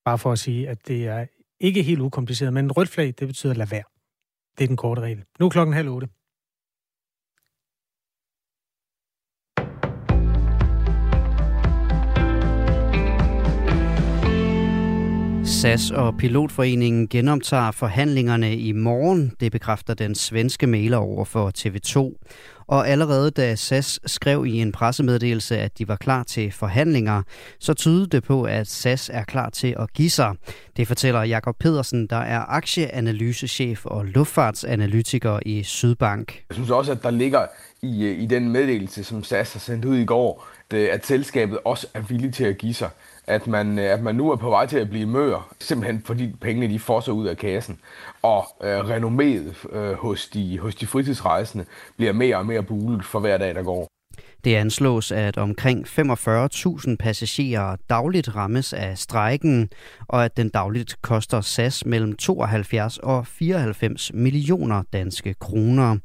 [0.05, 1.27] Bare for at sige, at det er
[1.61, 3.83] ikke helt ukompliceret, men rødt flag, det betyder lad være.
[4.59, 5.25] Det er den korte regel.
[5.41, 6.09] Nu er klokken halv otte.
[15.51, 19.33] SAS og Pilotforeningen genoptager forhandlingerne i morgen.
[19.41, 22.19] Det bekræfter den svenske mailer over for TV2.
[22.67, 27.23] Og allerede da SAS skrev i en pressemeddelelse, at de var klar til forhandlinger,
[27.59, 30.35] så tydede det på, at SAS er klar til at give sig.
[30.77, 36.45] Det fortæller Jakob Pedersen, der er aktieanalysechef og luftfartsanalytiker i Sydbank.
[36.49, 37.47] Jeg synes også, at der ligger
[37.83, 41.59] i, øh, i den meddelelse, som SAS har sendt ud i går, at øh, selskabet
[41.65, 42.91] også er villig til at give sig
[43.31, 46.33] at man, øh, at man nu er på vej til at blive mør, simpelthen fordi
[46.41, 47.81] pengene de fosser ud af kassen.
[48.23, 51.65] Og øh, renomméet øh, hos, de, hos de fritidsrejsende
[51.97, 53.90] bliver mere og mere bulet for hver dag, der går.
[54.45, 59.69] Det anslås, at omkring 45.000 passagerer dagligt rammes af strejken,
[60.09, 65.97] og at den dagligt koster SAS mellem 72 og 94 millioner danske kroner.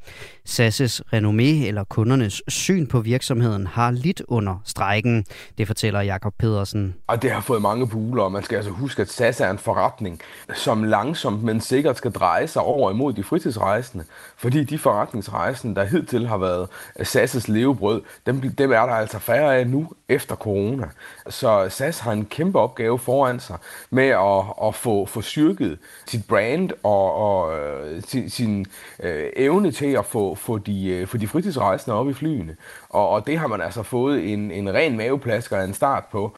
[0.49, 5.25] SAS' renommé eller kundernes syn på virksomheden har lidt under strejken.
[5.57, 6.95] Det fortæller Jakob Pedersen.
[7.07, 9.57] Og det har fået mange buler, og man skal altså huske, at SAS er en
[9.57, 10.19] forretning,
[10.53, 14.05] som langsomt, men sikkert skal dreje sig over imod de fritidsrejsende.
[14.37, 16.67] Fordi de forretningsrejsende, der hidtil har været
[16.99, 20.87] øh, SAS' levebrød, dem, dem er der altså færre af nu efter corona.
[21.29, 23.57] Så SAS har en kæmpe opgave foran sig
[23.89, 28.65] med at, at få, få styrket sit brand og, og øh, sin, sin
[29.03, 32.55] øh, evne til at få, få, de, øh, få de fritidsrejsende op i flyene.
[32.89, 36.35] Og, og det har man altså fået en, en ren maveplasker af en start på.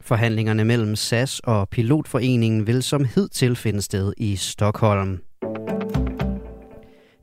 [0.00, 5.29] Forhandlingerne mellem SAS og Pilotforeningen vil som hidtil finde sted i Stockholm.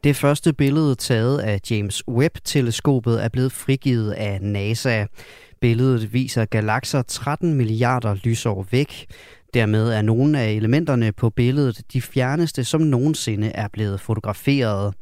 [0.03, 5.05] Det første billede taget af James Webb-teleskopet er blevet frigivet af NASA.
[5.62, 9.05] Billedet viser galakser 13 milliarder lysår væk.
[9.53, 14.93] Dermed er nogle af elementerne på billedet de fjerneste, som nogensinde er blevet fotograferet.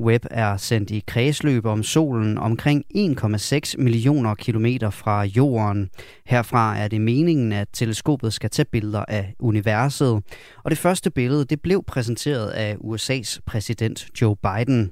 [0.00, 5.90] Webb er sendt i kredsløb om solen omkring 1,6 millioner kilometer fra jorden.
[6.26, 10.22] Herfra er det meningen, at teleskopet skal tage billeder af universet.
[10.64, 14.90] Og det første billede det blev præsenteret af USA's præsident Joe Biden.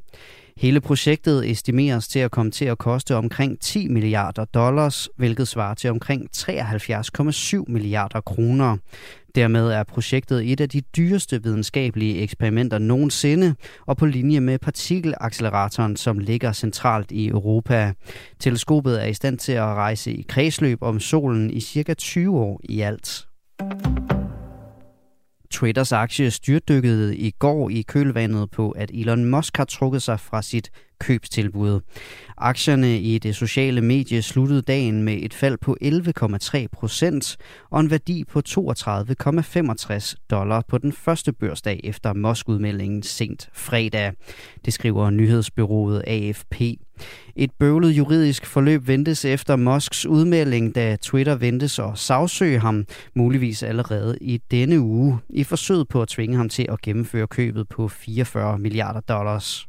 [0.58, 5.74] Hele projektet estimeres til at komme til at koste omkring 10 milliarder dollars, hvilket svarer
[5.74, 8.76] til omkring 73,7 milliarder kroner.
[9.34, 13.54] Dermed er projektet et af de dyreste videnskabelige eksperimenter nogensinde,
[13.86, 17.92] og på linje med partikelacceleratoren, som ligger centralt i Europa.
[18.38, 22.60] Teleskopet er i stand til at rejse i kredsløb om solen i cirka 20 år
[22.64, 23.26] i alt.
[25.50, 30.42] Twitters aktie styrtdykkede i går i kølvandet på, at Elon Musk har trukket sig fra
[30.42, 31.80] sit købstilbud.
[32.38, 37.36] Aktierne i det sociale medie sluttede dagen med et fald på 11,3 procent
[37.70, 44.12] og en værdi på 32,65 dollar på den første børsdag efter Musk-udmeldingen sent fredag.
[44.64, 46.60] Det skriver nyhedsbyrået AFP.
[47.36, 53.62] Et bøvlet juridisk forløb ventes efter Musks udmelding, da Twitter ventes at sagsøge ham, muligvis
[53.62, 57.88] allerede i denne uge, i forsøget på at tvinge ham til at gennemføre købet på
[57.88, 59.66] 44 milliarder dollars.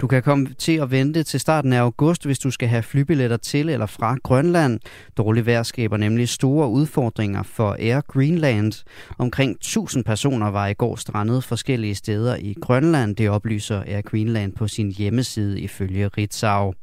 [0.00, 3.36] Du kan komme til at vente til starten af august, hvis du skal have flybilletter
[3.36, 4.80] til eller fra Grønland.
[5.16, 8.84] Dårlig vejr skaber nemlig store udfordringer for Air Greenland.
[9.18, 13.16] Omkring 1000 personer var i går strandet forskellige steder i Grønland.
[13.16, 16.74] Det oplyser Air Greenland på sin hjemmeside ifølge Ritzau.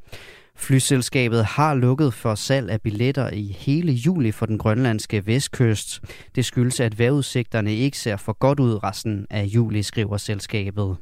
[0.56, 6.02] Flyselskabet har lukket for salg af billetter i hele juli for den grønlandske vestkyst.
[6.36, 10.98] Det skyldes, at vejrudsigterne ikke ser for godt ud resten af juli, skriver selskabet.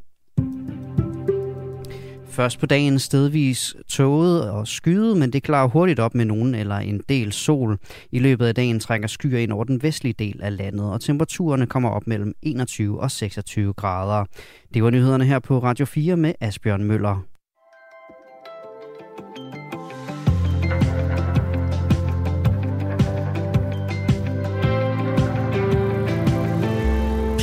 [2.36, 6.76] Først på dagen stedvis tåget og skyet, men det klarer hurtigt op med nogen eller
[6.76, 7.78] en del sol.
[8.12, 11.68] I løbet af dagen trækker skyer ind over den vestlige del af landet, og temperaturerne
[11.68, 14.26] kommer op mellem 21 og 26 grader.
[14.74, 17.35] Det var nyhederne her på Radio 4 med Asbjørn Møller.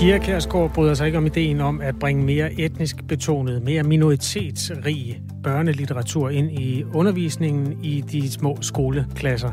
[0.03, 5.21] Pia Kærsgaard bryder sig ikke om ideen om at bringe mere etnisk betonet, mere minoritetsrig
[5.43, 9.51] børnelitteratur ind i undervisningen i de små skoleklasser.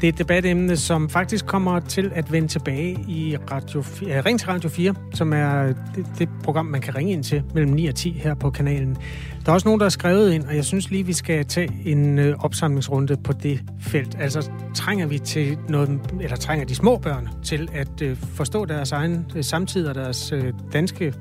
[0.00, 4.24] Det er et debatemne, som faktisk kommer til at vende tilbage i Radio, ja, øh,
[4.24, 5.62] Ring til Radio 4, som er
[5.94, 8.96] det, det program, man kan ringe ind til mellem 9 og 10 her på kanalen.
[9.44, 11.72] Der er også nogen, der har skrevet ind, og jeg synes lige, vi skal tage
[11.84, 14.16] en øh, opsamlingsrunde på det felt.
[14.20, 18.92] Altså, trænger vi til noget, eller trænger de små børn til at øh, forstå deres
[18.92, 20.32] egen øh, samtid og deres
[20.72, 21.14] danske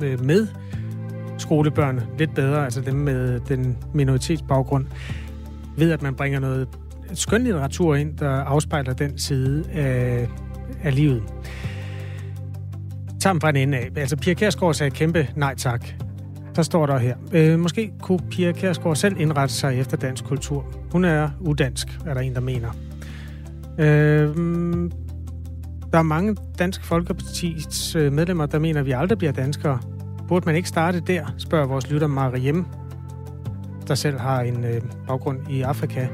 [0.00, 0.46] med
[1.38, 4.86] skolebørn lidt bedre, altså dem med den minoritetsbaggrund,
[5.76, 6.68] ved at man bringer noget
[7.14, 10.28] skønlitteratur ind, der afspejler den side af,
[10.82, 11.22] af livet.
[13.20, 13.90] Tag fra en ende af.
[13.96, 15.86] Altså, Pia Kærsgaard sagde kæmpe nej tak.
[16.56, 17.16] Der står der her.
[17.32, 20.64] Øh, måske kunne Pia Kærsgaard selv indrette sig efter dansk kultur.
[20.92, 22.68] Hun er udansk, er der en, der mener.
[23.78, 24.36] Øh,
[25.92, 29.80] der er mange dansk folkepartis øh, medlemmer, der mener, at vi aldrig bliver danskere.
[30.28, 32.66] Burde man ikke starte der, spørger vores lytter Mariem,
[33.88, 36.06] der selv har en øh, baggrund i Afrika.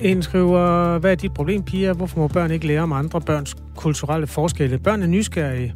[0.00, 1.92] En skriver, hvad er dit problem, piger?
[1.92, 4.78] Hvorfor må børn ikke lære om andre børns kulturelle forskelle?
[4.78, 5.74] Børn er nysgerrige.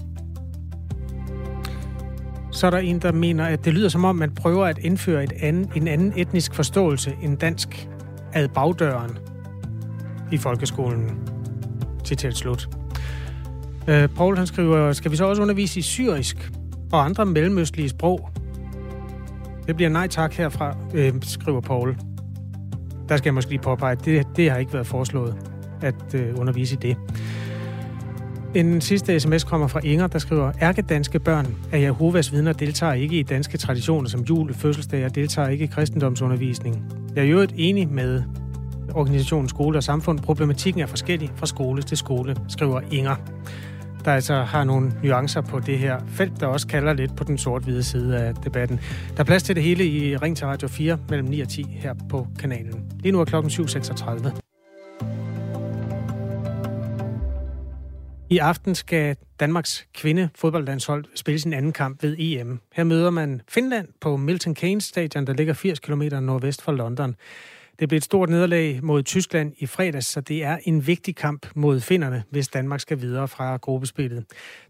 [2.52, 5.24] Så er der en, der mener, at det lyder som om, man prøver at indføre
[5.24, 7.88] et anden, en anden etnisk forståelse end dansk
[8.32, 9.18] ad bagdøren
[10.32, 11.18] i folkeskolen.
[12.04, 12.68] Citat slut.
[13.88, 16.52] Øh, Paul han skriver, skal vi så også undervise i syrisk
[16.92, 18.30] og andre mellemøstlige sprog?
[19.66, 21.96] Det bliver nej tak herfra, øh, skriver Paul.
[23.08, 25.34] Der skal jeg måske lige påpege, at det, det har ikke været foreslået
[25.82, 26.96] at øh, undervise i det.
[28.54, 33.18] En sidste sms kommer fra Inger, der skriver, Ærkedanske børn af Jehovas vidner deltager ikke
[33.18, 36.84] i danske traditioner som jul, fødselsdag og deltager ikke i kristendomsundervisning.
[37.16, 38.22] Jeg er jo et enig med
[38.94, 40.18] organisationen Skole og Samfund.
[40.18, 43.16] Problematikken er forskellig fra skole til skole, skriver Inger
[44.04, 47.38] der altså har nogle nuancer på det her felt, der også kalder lidt på den
[47.38, 48.80] sort-hvide side af debatten.
[49.14, 51.62] Der er plads til det hele i Ring til Radio 4 mellem 9 og 10
[51.62, 52.92] her på kanalen.
[53.00, 54.40] Lige nu er klokken 7.36.
[58.30, 62.60] I aften skal Danmarks kvindefodboldlandshold spille sin anden kamp ved EM.
[62.72, 67.16] Her møder man Finland på Milton Keynes stadion, der ligger 80 km nordvest for London.
[67.78, 71.46] Det blev et stort nederlag mod Tyskland i fredags, så det er en vigtig kamp
[71.54, 74.24] mod finnerne, hvis Danmark skal videre fra gruppespillet.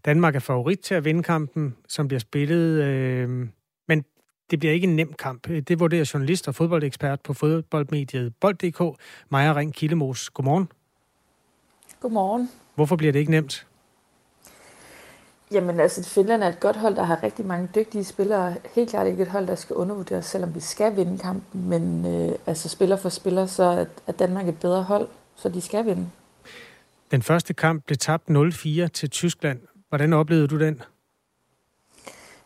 [0.04, 3.48] Danmark er favorit til at vinde kampen, som bliver spillet, øh,
[3.88, 4.04] men
[4.50, 5.48] det bliver ikke en nem kamp.
[5.48, 10.30] Det vurderer journalist og fodboldekspert på fodboldmediet Bold.dk, Maja Ring Killemos.
[10.30, 10.68] Godmorgen.
[12.00, 12.50] Godmorgen.
[12.74, 13.66] Hvorfor bliver det ikke nemt?
[15.54, 18.54] Jamen altså, Finland er et godt hold, der har rigtig mange dygtige spillere.
[18.74, 21.68] Helt klart ikke et hold, der skal undervurderes, selvom vi skal vinde kampen.
[21.68, 25.60] Men øh, altså, spiller for spiller, så er, er Danmark et bedre hold, så de
[25.60, 26.06] skal vinde.
[27.10, 29.58] Den første kamp blev tabt 0-4 til Tyskland.
[29.88, 30.82] Hvordan oplevede du den?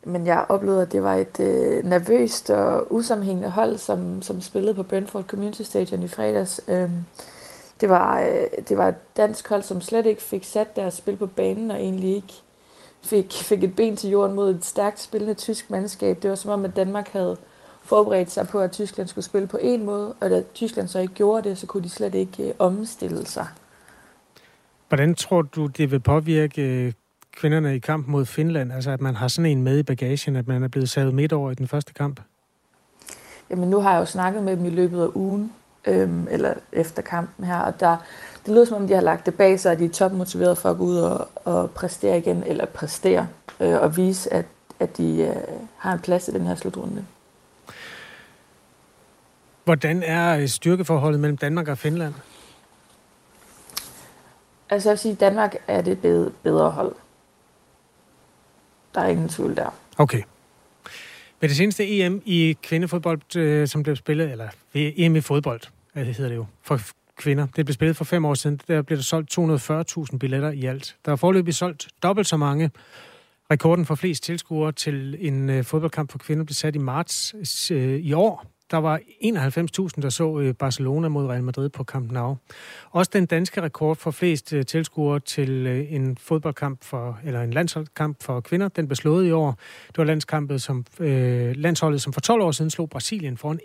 [0.04, 4.74] Men jeg oplevede, at det var et øh, nervøst og usammenhængende hold, som, som spillede
[4.74, 6.60] på Brentford Community Stadium i fredags.
[6.68, 6.90] Øh,
[7.80, 11.16] det, var, øh, det var et dansk hold, som slet ikke fik sat deres spil
[11.16, 12.42] på banen, og egentlig ikke
[13.02, 16.22] fik, fik et ben til jorden mod et stærkt spillende tysk mandskab.
[16.22, 17.36] Det var som om, at Danmark havde
[17.82, 21.14] forberedt sig på, at Tyskland skulle spille på en måde, og da Tyskland så ikke
[21.14, 23.46] gjorde det, så kunne de slet ikke øh, omstille sig.
[24.88, 26.92] Hvordan tror du, det vil påvirke øh,
[27.32, 28.72] kvinderne i kamp mod Finland?
[28.72, 31.32] Altså, at man har sådan en med i bagagen, at man er blevet savet midt
[31.32, 32.20] over i den første kamp?
[33.50, 35.52] Jamen, nu har jeg jo snakket med dem i løbet af ugen,
[35.86, 37.96] øhm, eller efter kampen her, og der,
[38.48, 40.70] det lyder som om, de har lagt det bag sig, at de er topmotiveret for
[40.70, 43.28] at gå ud og, og præstere igen, eller præstere,
[43.60, 44.44] øh, og vise, at,
[44.80, 45.36] at de øh,
[45.76, 47.04] har en plads i den her slutrunde.
[49.64, 52.14] Hvordan er styrkeforholdet mellem Danmark og Finland?
[54.70, 56.94] Altså jeg vil sige, at Danmark er det bedre, bedre hold.
[58.94, 59.74] Der er ingen tvivl der.
[59.98, 60.22] Okay.
[61.40, 65.60] Ved det seneste EM i kvindefodbold, øh, som blev spillet, eller EM i fodbold,
[65.94, 66.80] det hedder det jo, for
[67.18, 67.46] kvinder.
[67.56, 68.60] Det blev spillet for fem år siden.
[68.68, 70.96] Der blev der solgt 240.000 billetter i alt.
[71.04, 72.70] Der er forløbig solgt dobbelt så mange.
[73.50, 77.98] Rekorden for flest tilskuere til en øh, fodboldkamp for kvinder blev sat i marts øh,
[78.00, 78.46] i år.
[78.70, 82.36] Der var 91.000, der så øh, Barcelona mod Real Madrid på Camp Nou.
[82.90, 87.50] Også den danske rekord for flest øh, tilskuere til øh, en fodboldkamp for, eller en
[87.50, 89.58] landsholdskamp for kvinder, den blev slået i år.
[89.88, 93.60] Det var landskampet, som, øh, landsholdet, som for 12 år siden slog Brasilien foran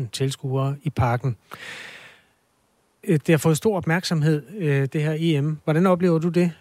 [0.00, 1.36] 21.000 tilskuere i parken.
[3.04, 5.58] Øh, det har fået stor opmærksomhed, øh, det her EM.
[5.64, 6.52] Hvordan oplever du det?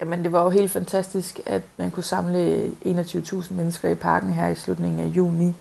[0.00, 4.48] Jamen, det var jo helt fantastisk, at man kunne samle 21.000 mennesker i parken her
[4.48, 5.54] i slutningen af juni.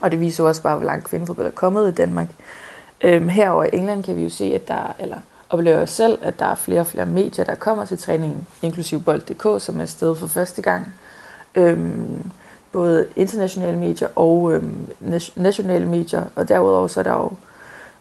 [0.00, 2.28] Og det viser også bare, hvor langt kvindefodbold er kommet i Danmark.
[3.04, 5.16] Øhm, herover i England kan vi jo se, at der, eller
[5.50, 9.02] oplever jeg selv, at der er flere og flere medier, der kommer til træningen, inklusive
[9.02, 10.94] Bold.dk, som er sted for første gang.
[11.54, 12.30] Øhm,
[12.72, 14.86] både internationale medier og øhm,
[15.36, 17.30] nationale medier, og derudover så er der jo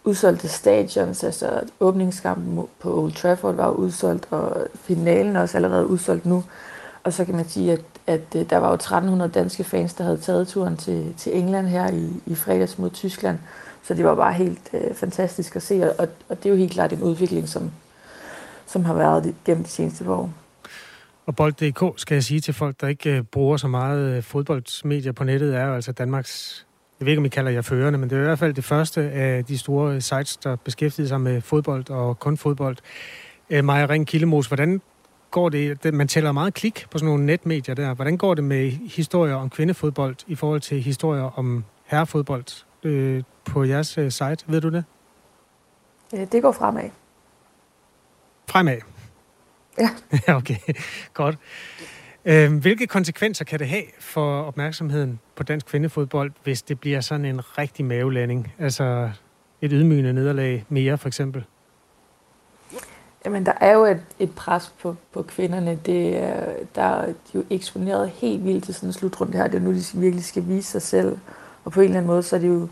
[0.06, 6.26] udsolgte stadions, altså åbningskampen på Old Trafford var udsolgt, og finalen er også allerede udsolgt
[6.26, 6.44] nu.
[7.04, 10.04] Og så kan man sige, at, at øh, der var jo 1300 danske fans, der
[10.04, 13.40] havde taget turen til, til England her i, i fredags mod Tyskland.
[13.84, 16.72] Så det var bare helt øh, fantastisk at se, og, og det er jo helt
[16.72, 17.72] klart en udvikling, som,
[18.66, 20.30] som har været gennem de seneste år.
[21.26, 25.12] Og Bold.dk skal jeg sige til folk, der ikke øh, bruger så meget øh, fodboldsmedier
[25.12, 26.65] på nettet, er jo altså Danmarks
[27.00, 28.64] jeg ved ikke, om I kalder jer førende, men det er i hvert fald det
[28.64, 32.78] første af de store sites, der beskæftiger sig med fodbold og kun fodbold.
[33.50, 34.82] Øh, Maja Ring Killemos, hvordan
[35.32, 37.94] går det, man tæller meget klik på sådan nogle netmedier der.
[37.94, 43.64] Hvordan går det med historier om kvindefodbold i forhold til historier om herrefodbold øh, på
[43.64, 44.38] jeres øh, site?
[44.48, 44.84] Ved du det?
[46.14, 46.90] Øh, det går fremad.
[48.50, 48.78] Fremad?
[49.78, 49.90] Ja.
[50.28, 50.58] ja, okay.
[51.14, 51.38] Godt.
[52.26, 57.26] Øh, hvilke konsekvenser kan det have for opmærksomheden på dansk kvindefodbold, hvis det bliver sådan
[57.26, 58.54] en rigtig mavelanding?
[58.60, 59.10] Altså
[59.62, 61.46] et ydmygende nederlag mere, for eksempel?
[63.26, 65.80] Jamen, der er jo et, et pres på, på kvinderne.
[65.86, 69.48] Det er, der er jo eksponeret helt vildt til sådan en slutrunde her.
[69.48, 71.18] Det er nu, de virkelig skal vise sig selv.
[71.66, 72.68] Og på en eller anden måde, så er de jo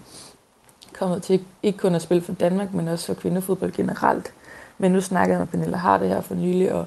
[0.93, 4.33] kommet til ikke kun at spille for Danmark, men også for kvindefodbold generelt.
[4.77, 6.85] Men nu snakkede jeg med Pernille Harde her for nylig, og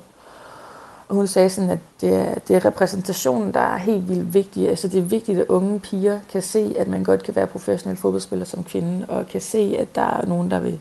[1.11, 4.69] hun sagde sådan, at det er, det er repræsentationen, der er helt vildt vigtig.
[4.69, 7.97] Altså det er vigtigt, at unge piger kan se, at man godt kan være professionel
[7.97, 10.79] fodboldspiller som kvinde, og kan se, at der er nogen, der vil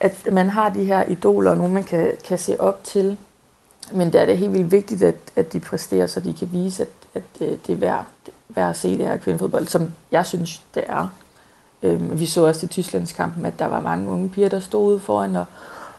[0.00, 3.18] at man har de her idoler, og nogen man kan, kan se op til.
[3.92, 6.82] Men det er det helt vildt vigtigt, at, at de præsterer, så de kan vise,
[6.82, 8.04] at, at det, det er værd,
[8.48, 11.08] værd at se det her kvindefodbold, som jeg synes, det er.
[11.82, 15.00] Øhm, vi så også i Tysklandskampen, at der var mange unge piger, der stod ude
[15.00, 15.44] foran og,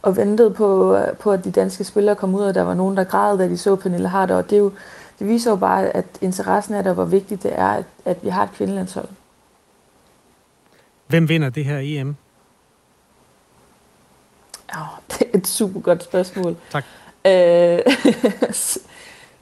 [0.08, 3.03] og ventede på, på, at de danske spillere kom ud, og der var nogen, der
[3.03, 4.36] græd, da de så Pernille Harder.
[4.36, 4.72] Og det, er jo,
[5.20, 8.30] det viser jo bare, at interessen er der, hvor vigtigt det er, at, at vi
[8.30, 9.08] har et kvindelandshold.
[11.08, 12.16] Hvem vinder det her EM?
[14.76, 14.82] Ja,
[15.12, 16.55] det er et super godt spørgsmål.
[16.72, 16.84] Tak.
[17.26, 17.32] Øh,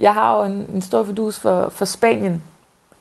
[0.05, 2.43] jeg har jo en, en stor fordus for, for Spanien,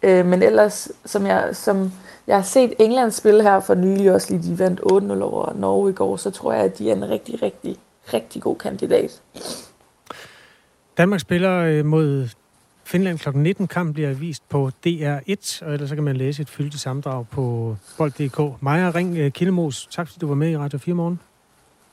[0.03, 1.93] øh, men ellers, som jeg, som
[2.27, 4.85] jeg har set England spille her for nylig, også lige de vandt 8-0
[5.23, 7.77] over Norge i går, så tror jeg, at de er en rigtig, rigtig,
[8.13, 9.23] rigtig god kandidat.
[10.97, 12.29] Danmark spiller øh, mod
[12.85, 13.29] Finland kl.
[13.35, 13.67] 19.
[13.67, 17.77] Kampen bliver vist på DR1, og ellers så kan man læse et fyldigt sammendrag på
[17.99, 18.63] bold.dk.
[18.63, 21.21] Maja Ring øh, Kildemos, tak fordi du var med i Radio 4 morgen.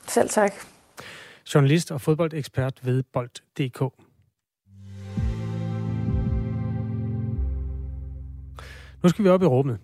[0.08, 0.54] Selv tak.
[1.54, 3.82] Journalist og fodboldekspert ved Bold.dk.
[9.04, 9.78] Nu skal vi op i rummet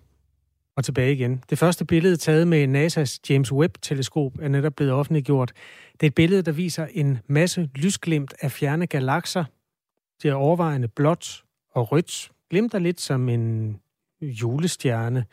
[0.78, 1.42] og tilbage igen.
[1.50, 5.52] Det første billede taget med NASA's James Webb-teleskop er netop blevet offentliggjort.
[5.92, 9.44] Det er et billede, der viser en masse lysglimt af fjerne galakser.
[10.22, 12.30] Det er overvejende blåt og rødt.
[12.50, 13.76] Glimter lidt som en
[14.20, 15.24] julestjerne.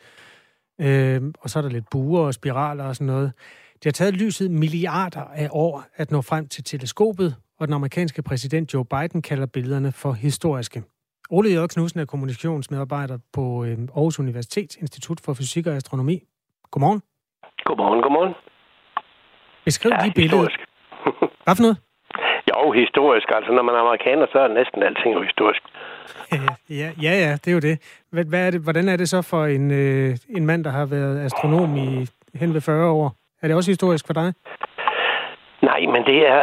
[0.80, 3.32] Øh, og så er der lidt buer og spiraler og sådan noget.
[3.74, 8.22] Det har taget lyset milliarder af år at nå frem til teleskopet, og den amerikanske
[8.22, 10.82] præsident Joe Biden kalder billederne for historiske.
[11.30, 11.66] Ole J.
[11.66, 16.22] Knudsen er kommunikationsmedarbejder på øh, Aarhus Universitets Institut for Fysik og Astronomi.
[16.70, 17.02] Godmorgen.
[17.64, 18.34] Godmorgen, godmorgen.
[19.64, 20.48] Beskriv ja, de billeder.
[21.44, 21.76] Hvad for noget?
[22.50, 23.28] Jo, historisk.
[23.36, 25.62] Altså, når man er amerikaner, så er næsten alting jo historisk.
[26.80, 27.76] ja, ja, ja, det er jo det.
[28.10, 28.60] Hvad er det.
[28.60, 32.54] Hvordan er det så for en, øh, en mand, der har været astronom i hen
[32.54, 33.12] ved 40 år?
[33.42, 34.32] Er det også historisk for dig?
[35.62, 36.40] Nej, men det er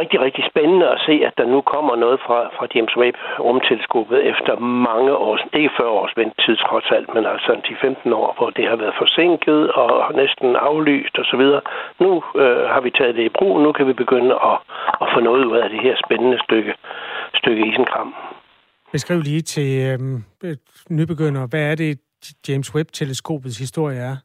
[0.00, 4.18] rigtig, rigtig spændende at se, at der nu kommer noget fra, fra James Webb rumteleskopet
[4.32, 5.38] efter mange år.
[5.52, 9.72] ikke 40 års ventetid trods alt, men altså 10-15 år, hvor det har været forsinket
[9.72, 11.44] og næsten aflyst osv.
[12.04, 12.10] Nu
[12.42, 14.58] øh, har vi taget det i brug, nu kan vi begynde at,
[15.02, 16.72] at få noget ud af det her spændende stykke,
[17.40, 18.14] stykke isenkram.
[18.92, 20.56] Beskriv lige til øh,
[20.90, 21.98] nybegynder, hvad er det,
[22.48, 24.16] James Webb-teleskopets historie er?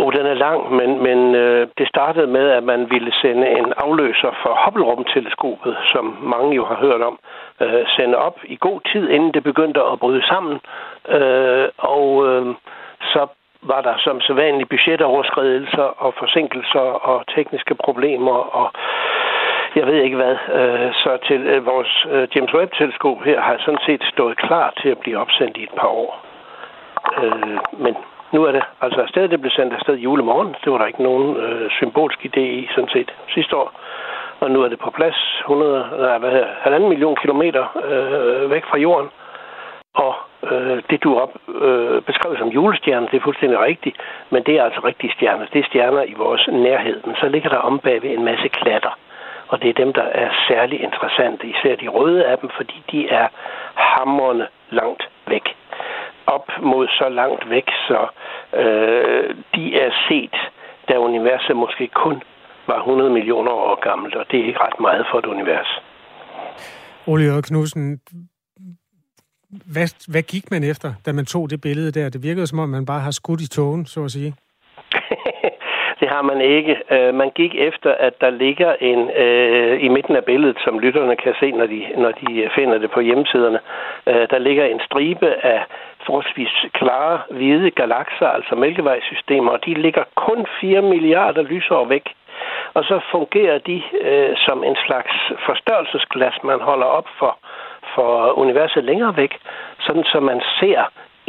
[0.00, 3.72] Oh, den er lang, men, men øh, det startede med, at man ville sende en
[3.76, 7.18] afløser for Hubble-rumteleskopet, som mange jo har hørt om,
[7.60, 10.60] øh, sende op i god tid, inden det begyndte at bryde sammen.
[11.08, 12.46] Øh, og øh,
[13.12, 13.26] så
[13.62, 18.72] var der som sædvanligt budgetoverskridelser og forsinkelser og tekniske problemer og
[19.76, 20.36] jeg ved ikke hvad.
[20.58, 24.88] Øh, så til øh, vores øh, James Webb-teleskop her har sådan set stået klar til
[24.88, 26.24] at blive opsendt i et par år.
[27.22, 27.96] Øh, men
[28.32, 30.54] nu er det altså afsted, det blev sendt afsted julemorgen.
[30.64, 33.72] Det var der ikke nogen øh, symbolsk idé i, sådan set, sidste år.
[34.40, 38.64] Og nu er det på plads 100, nej, hvad hedder, halvanden million kilometer øh, væk
[38.64, 39.10] fra jorden.
[39.94, 40.14] Og
[40.50, 43.96] øh, det du op øh, beskrev som julestjerner, det er fuldstændig rigtigt,
[44.30, 45.46] men det er altså rigtige stjerner.
[45.52, 48.98] Det er stjerner i vores nærhed, men så ligger der om bagved en masse klatter.
[49.48, 53.08] Og det er dem, der er særlig interessante, især de røde af dem, fordi de
[53.08, 53.28] er
[53.74, 55.56] hamrende langt væk
[56.36, 58.00] op mod så langt væk, så
[58.62, 60.36] øh, de er set,
[60.88, 62.22] da universet måske kun
[62.66, 65.70] var 100 millioner år gammelt, og det er ikke ret meget for et univers.
[67.06, 68.00] Ole Jørgen Knudsen,
[69.74, 72.08] hvad, hvad gik man efter, da man tog det billede der?
[72.08, 74.34] Det virkede som om, man bare har skudt i togen, så at sige.
[76.00, 76.74] Det har man ikke.
[76.94, 81.16] Øh, man gik efter, at der ligger en øh, i midten af billedet, som lytterne
[81.16, 83.58] kan se, når de, når de finder det på hjemmesiderne.
[84.06, 85.64] Øh, der ligger en stribe af
[86.06, 92.06] forholdsvis klare, hvide galakser, altså mælkevejssystemer, og de ligger kun 4 milliarder lysår væk.
[92.74, 95.12] Og så fungerer de øh, som en slags
[95.46, 97.38] forstørrelsesglas, man holder op for,
[97.94, 99.38] for universet længere væk,
[99.80, 100.82] sådan så man ser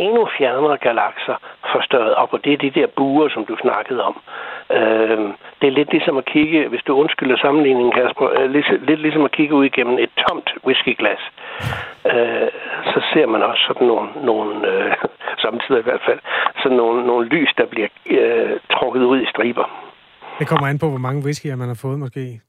[0.06, 1.36] endnu fjernere galakser
[1.74, 4.16] forstørret op, og det er de der buer, som du snakkede om.
[4.78, 5.20] Øh,
[5.60, 9.24] det er lidt ligesom at kigge, hvis du undskylder sammenligningen, Kasper, øh, lidt, lidt ligesom
[9.26, 11.24] at kigge ud igennem et tomt whiskyglas.
[12.12, 12.50] Øh,
[12.92, 14.94] så ser man også sådan nogle, nogle øh,
[15.46, 16.20] samtidig i hvert fald,
[16.62, 19.66] sådan nogle, nogle lys, der bliver øh, trukket ud i striber.
[20.40, 22.42] Det kommer an på, hvor mange whiskyer man har fået måske.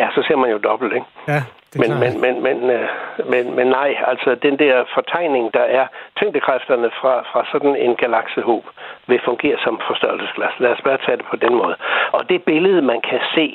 [0.00, 1.06] Ja, så ser man jo dobbelt, ikke?
[1.28, 1.42] Ja,
[1.72, 2.88] det er men, men, men, men, øh,
[3.32, 8.64] men, men nej, altså den der fortegning, der er tyngdekræfterne fra, fra sådan en galaksehob,
[9.06, 10.54] vil fungere som forstørrelsesglas.
[10.60, 11.76] Lad os bare tage det på den måde.
[12.12, 13.46] Og det billede, man kan se,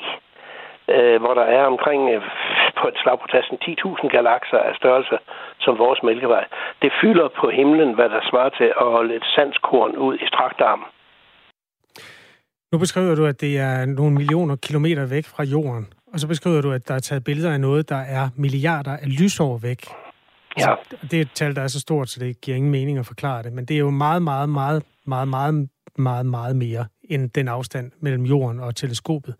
[0.94, 2.22] øh, hvor der er omkring øh,
[2.80, 5.18] på et slag på tassen 10.000 galakser af størrelse
[5.60, 6.44] som vores mælkevej,
[6.82, 10.60] det fylder på himlen, hvad der svarer til at holde et sandskorn ud i strakt
[10.60, 10.84] arm.
[12.72, 15.86] Nu beskriver du, at det er nogle millioner kilometer væk fra jorden.
[16.14, 19.18] Og så beskriver du, at der er taget billeder af noget, der er milliarder af
[19.20, 19.80] lysår væk.
[20.58, 20.74] Ja.
[21.10, 23.42] Det er et tal, der er så stort, så det giver ingen mening at forklare
[23.42, 23.52] det.
[23.52, 27.92] Men det er jo meget, meget, meget, meget, meget, meget, meget mere end den afstand
[28.00, 29.34] mellem jorden og teleskopet.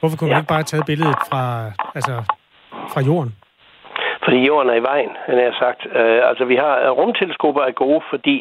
[0.00, 0.40] Hvorfor kunne man Ja.
[0.40, 1.44] ikke bare have taget billedet fra,
[1.94, 2.14] altså,
[2.92, 3.32] fra jorden?
[4.24, 5.80] Fordi jorden er i vejen, han har sagt.
[6.00, 8.36] Øh, altså, vi har rumteleskoper er gode, fordi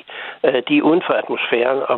[0.45, 1.97] øh, de er uden for atmosfæren, og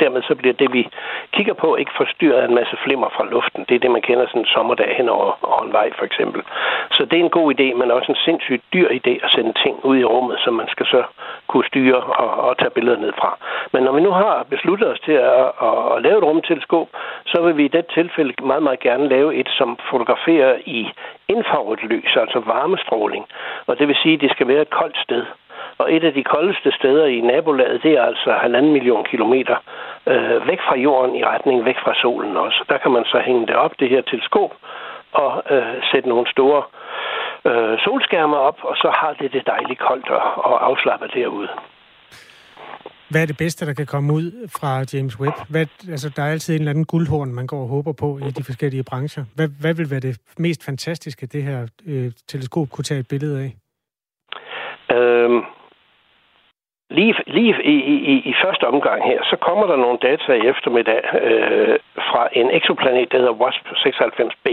[0.00, 0.88] dermed så bliver det, vi
[1.32, 3.64] kigger på, ikke forstyrret af en masse flimmer fra luften.
[3.68, 6.42] Det er det, man kender sådan en sommerdag hen over, over en vej, for eksempel.
[6.90, 9.74] Så det er en god idé, men også en sindssygt dyr idé at sende ting
[9.84, 11.02] ud i rummet, som man skal så
[11.46, 13.38] kunne styre og, og tage billeder ned fra.
[13.72, 16.88] Men når vi nu har besluttet os til at, at, at lave et rumteleskop,
[17.26, 20.88] så vil vi i det tilfælde meget, meget gerne lave et, som fotograferer i
[21.28, 23.24] infrarødt lys, altså varmestråling.
[23.66, 25.24] Og det vil sige, at det skal være et koldt sted.
[25.78, 29.56] Og et af de koldeste steder i nabolaget, det er altså halvanden million kilometer
[30.06, 32.64] øh, væk fra jorden i retning væk fra solen også.
[32.68, 34.52] Der kan man så hænge det op, det her teleskop,
[35.12, 36.62] og øh, sætte nogle store
[37.50, 41.48] øh, solskærme op, og så har det det dejligt koldt og, og afslappet derude.
[43.10, 45.36] Hvad er det bedste, der kan komme ud fra James Webb?
[45.50, 48.30] Hvad, altså, der er altid en eller anden guldhorn, man går og håber på i
[48.30, 49.24] de forskellige brancher.
[49.36, 53.36] Hvad, hvad vil være det mest fantastiske, det her øh, teleskop kunne tage et billede
[53.44, 53.50] af?
[54.96, 55.42] Øhm,
[56.90, 57.76] lige lige i,
[58.12, 61.78] i, i første omgang her, så kommer der nogle data i eftermiddag øh,
[62.08, 64.46] fra en exoplanet, der hedder WASP 96b.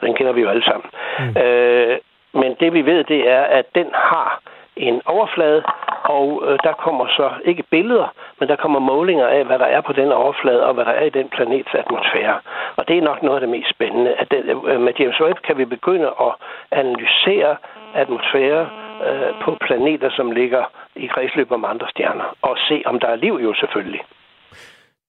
[0.00, 0.90] Den kender vi jo alle sammen.
[1.18, 1.42] Mm.
[1.42, 1.98] Øh,
[2.34, 4.40] men det vi ved, det er, at den har
[4.76, 5.62] en overflade,
[6.04, 9.80] og øh, der kommer så ikke billeder, men der kommer målinger af, hvad der er
[9.80, 12.38] på den overflade, og hvad der er i den planets atmosfære.
[12.76, 14.14] Og det er nok noget af det mest spændende.
[14.14, 16.32] At det, øh, med James Webb kan vi begynde at
[16.70, 17.56] analysere
[17.94, 18.68] atmosfære
[19.06, 20.64] øh, på planeter, som ligger
[20.96, 24.02] i kredsløb om andre stjerner, og se, om der er liv jo selvfølgelig.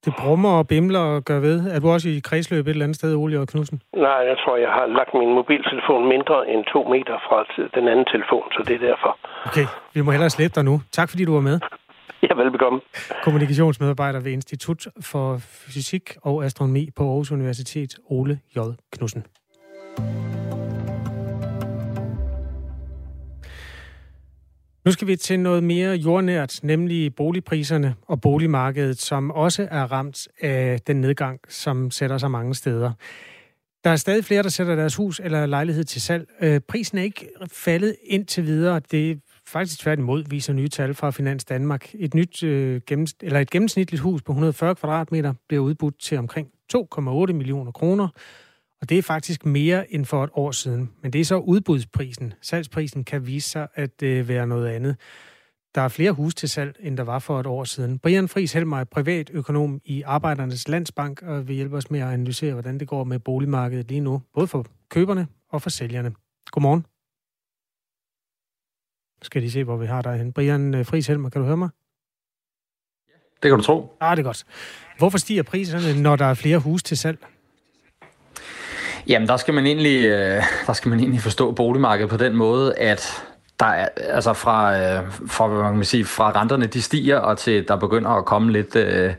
[0.06, 1.58] Det brummer og bimler og gør ved.
[1.76, 3.82] Er du også i kredsløb et eller andet sted, Ole og Knudsen?
[3.96, 7.38] Nej, jeg tror, jeg har lagt min mobiltelefon mindre end to meter fra
[7.78, 9.18] den anden telefon, så det er derfor.
[9.46, 10.82] Okay, vi må hellere slippe dig nu.
[10.92, 11.60] Tak fordi du var med.
[12.24, 12.82] Ja, velbekomme.
[13.24, 18.60] Kommunikationsmedarbejder ved Institut for Fysik og Astronomi på Aarhus Universitet, Ole J.
[18.92, 19.24] Knudsen.
[24.86, 30.28] Nu skal vi til noget mere jordnært, nemlig boligpriserne og boligmarkedet, som også er ramt
[30.42, 32.92] af den nedgang, som sætter sig mange steder.
[33.84, 36.28] Der er stadig flere, der sætter deres hus eller lejlighed til salg.
[36.42, 38.82] Øh, prisen er ikke faldet indtil videre.
[38.92, 39.16] Det er
[39.48, 41.90] faktisk tværtimod, viser nye tal fra Finans Danmark.
[41.94, 46.48] Et, nyt, øh, gennems- eller et gennemsnitligt hus på 140 kvadratmeter bliver udbudt til omkring
[46.76, 48.08] 2,8 millioner kroner.
[48.84, 50.92] Og det er faktisk mere end for et år siden.
[51.02, 52.34] Men det er så udbudsprisen.
[52.42, 54.98] Salgsprisen kan vise sig at øh, være noget andet.
[55.76, 58.00] Der er flere hus til salg, end der var for et år siden.
[58.00, 62.54] Brian Friis Helmer er privatøkonom i Arbejdernes Landsbank og vil hjælpe os med at analysere,
[62.54, 66.14] hvordan det går med boligmarkedet lige nu, både for køberne og for sælgerne.
[66.52, 66.86] Godmorgen.
[69.20, 70.34] Nu skal de se, hvor vi har dig hen.
[70.34, 71.70] Brian øh, Friis Helmer, kan du høre mig?
[73.44, 73.98] Det kan du tro.
[74.00, 74.46] Ah, det er godt.
[74.98, 77.26] Hvorfor stiger priserne, når der er flere hus til salg?
[79.08, 82.78] Jamen, der skal man egentlig, øh, der skal man egentlig forstå boligmarkedet på den måde,
[82.78, 83.24] at
[83.60, 87.38] der er, altså fra, øh, fra, hvad man kan sige, fra renterne de stiger, og
[87.38, 89.14] til der begynder at komme lidt, øh,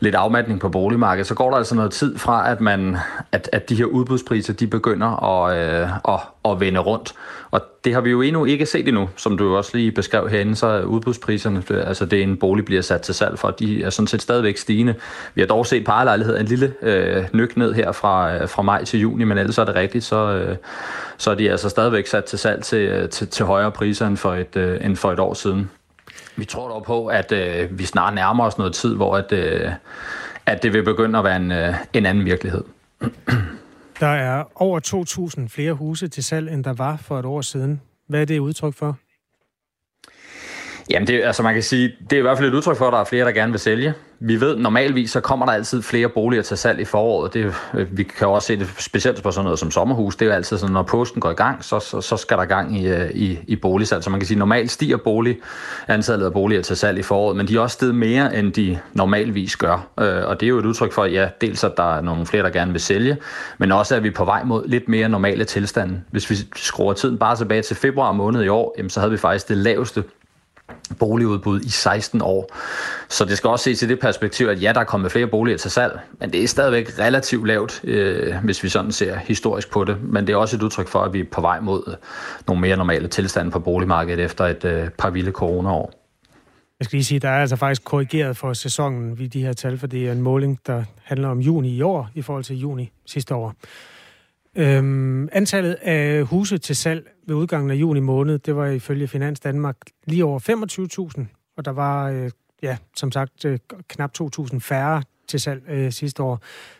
[0.00, 2.96] lidt afmatning på boligmarkedet, så går der altså noget tid fra, at, man,
[3.32, 7.14] at, at de her udbudspriser, de begynder at, øh, at, at vende rundt.
[7.50, 10.56] Og det har vi jo endnu ikke set endnu, som du også lige beskrev herinde,
[10.56, 14.06] så er udbudspriserne, altså det en bolig bliver sat til salg for, de er sådan
[14.06, 14.94] set stadigvæk stigende.
[15.34, 18.84] Vi har dog set parlejligheder en lille øh, nyk ned her fra, øh, fra maj
[18.84, 20.56] til juni, men ellers er det rigtigt, så, øh,
[21.16, 24.16] så er de altså stadigvæk sat til salg til, øh, til, til højere priser end
[24.16, 25.70] for et, øh, end for et år siden.
[26.36, 29.70] Vi tror dog på, at øh, vi snart nærmer os noget tid, hvor at, øh,
[30.46, 32.64] at det vil begynde at være en, øh, en anden virkelighed.
[34.00, 34.80] Der er over
[35.40, 37.80] 2.000 flere huse til salg, end der var for et år siden.
[38.08, 38.98] Hvad er det udtryk for?
[40.90, 42.92] Jamen, det, altså man kan sige, det er i hvert fald et udtryk for, at
[42.92, 43.94] der er flere, der gerne vil sælge.
[44.26, 47.34] Vi ved, normalvis så kommer der altid flere boliger til salg i foråret.
[47.34, 50.16] Det, øh, vi kan også se det specielt på sådan noget som sommerhus.
[50.16, 52.44] Det er jo altid sådan, når posten går i gang, så, så, så skal der
[52.44, 54.04] gang i, øh, i, i boligsalg.
[54.04, 55.38] Så man kan sige, normalt stiger bolig,
[55.88, 58.78] antallet af boliger til salg i foråret, men de er også steget mere, end de
[58.92, 59.88] normalvis gør.
[60.00, 62.42] Øh, og det er jo et udtryk for, ja, dels at der er nogle flere,
[62.42, 63.16] der gerne vil sælge,
[63.58, 66.00] men også at vi er på vej mod lidt mere normale tilstande.
[66.10, 69.48] Hvis vi skruer tiden bare tilbage til februar måned i år, så havde vi faktisk
[69.48, 70.04] det laveste
[70.98, 72.50] boligudbud i 16 år.
[73.08, 75.58] Så det skal også ses i det perspektiv, at ja, der er kommet flere boliger
[75.58, 79.84] til salg, men det er stadigvæk relativt lavt, øh, hvis vi sådan ser historisk på
[79.84, 80.02] det.
[80.02, 81.96] Men det er også et udtryk for, at vi er på vej mod
[82.46, 85.92] nogle mere normale tilstande på boligmarkedet efter et øh, par vilde coronaår.
[86.80, 89.52] Jeg skal lige sige, at der er altså faktisk korrigeret for sæsonen ved de her
[89.52, 92.56] tal, for det er en måling, der handler om juni i år i forhold til
[92.56, 93.54] juni sidste år.
[94.56, 99.40] Øhm, antallet af huse til salg ved udgangen af juni måned, det var ifølge Finans
[99.40, 99.76] Danmark
[100.06, 100.38] lige over
[101.18, 101.24] 25.000,
[101.56, 102.30] og der var, øh,
[102.62, 106.36] ja, som sagt, øh, knap 2.000 færre til salg øh, sidste år.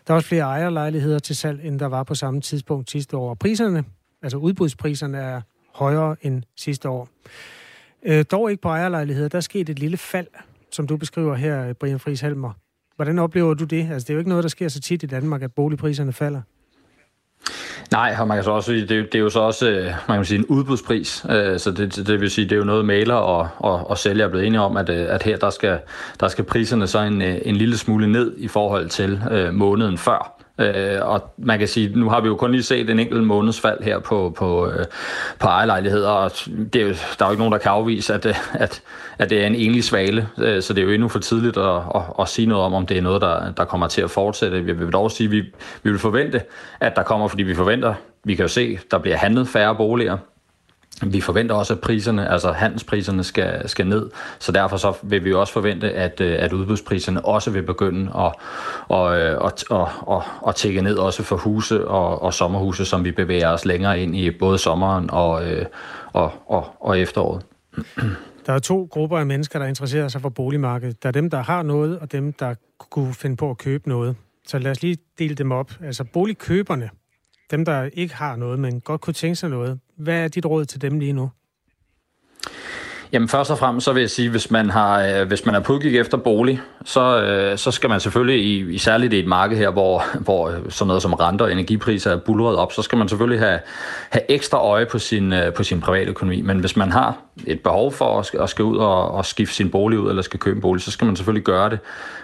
[0.07, 3.29] Der var også flere ejerlejligheder til salg, end der var på samme tidspunkt sidste år.
[3.29, 3.83] Og priserne,
[4.21, 5.41] altså udbudspriserne, er
[5.73, 7.09] højere end sidste år.
[8.05, 9.29] Øh, dog ikke på ejerlejligheder.
[9.29, 10.27] Der skete et lille fald,
[10.71, 12.51] som du beskriver her, Brian Friis Helmer.
[12.95, 13.91] Hvordan oplever du det?
[13.91, 16.41] Altså, det er jo ikke noget, der sker så tit i Danmark, at boligpriserne falder.
[17.91, 20.25] Nej, og man kan så også det, det er jo så også øh, man kan
[20.25, 23.47] sige, en udbudspris, øh, så det, det vil sige, det er jo noget, maler og,
[23.57, 25.79] og, og sælger er blevet enige om, at, øh, at her der skal,
[26.19, 30.34] der skal priserne så en, en lille smule ned i forhold til øh, måneden før.
[30.59, 33.61] Øh, og man kan sige, nu har vi jo kun lige set en enkelt måneds
[33.61, 34.85] fald her på, på, øh,
[35.39, 36.31] på ejerlejligheder, og
[36.73, 38.81] det er jo, der er jo ikke nogen, der kan afvise, at, øh, at,
[39.17, 41.75] at det er en enlig svale, øh, så det er jo endnu for tidligt at,
[41.95, 44.61] at, at sige noget om, om det er noget, der, der kommer til at fortsætte.
[44.61, 45.41] Vi vil dog sige, at vi,
[45.83, 46.41] vi vil forvente,
[46.79, 47.93] at der kommer, fordi vi forventer,
[48.23, 50.17] vi kan jo se, der bliver handlet færre boliger,
[51.03, 55.33] vi forventer også, at priserne, altså handelspriserne skal, skal ned, så derfor så vil vi
[55.33, 58.33] også forvente, at, øh, at udbudspriserne også vil begynde at,
[58.97, 63.05] at, øh, at, at, at, at tække ned også for huse og, og sommerhuse, som
[63.05, 65.65] vi bevæger os længere ind i både sommeren og, øh,
[66.13, 67.45] og, og, og efteråret.
[68.45, 71.03] Der er to grupper af mennesker, der interesserer sig for boligmarkedet.
[71.03, 72.55] Der er dem, der har noget, og dem, der
[72.89, 74.15] kunne finde på at købe noget.
[74.47, 75.71] Så lad os lige dele dem op.
[75.83, 76.89] Altså boligkøberne,
[77.51, 79.79] dem, der ikke har noget, men godt kunne tænke sig noget.
[79.97, 81.29] Hvad er dit råd til dem lige nu?
[83.11, 85.59] Jamen først og fremmest så vil jeg sige, hvis man har, øh, hvis man er
[85.59, 89.57] på efter bolig, så, øh, så skal man selvfølgelig, i, i særligt i et marked
[89.57, 92.97] her, hvor, hvor øh, sådan noget som renter og energipriser er bulret op, så skal
[92.97, 93.59] man selvfølgelig have,
[94.09, 96.41] have ekstra øje på sin, på sin private økonomi.
[96.41, 97.17] Men hvis man har
[97.47, 100.39] et behov for at, at skal ud og, og skifte sin bolig ud, eller skal
[100.39, 101.79] købe en bolig, så skal man selvfølgelig gøre det.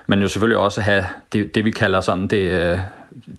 [0.07, 2.80] Men jo selvfølgelig også have det, det vi kalder sådan det,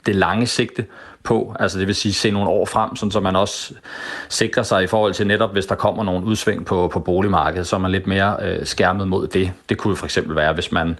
[0.06, 0.84] det lange sigte
[1.22, 1.56] på.
[1.60, 3.74] Altså det vil sige se nogle år frem, sådan så man også
[4.28, 7.76] sikrer sig i forhold til netop, hvis der kommer nogle udsving på, på boligmarkedet, så
[7.76, 9.52] er man lidt mere øh, skærmet mod det.
[9.68, 10.98] Det kunne for eksempel være, hvis man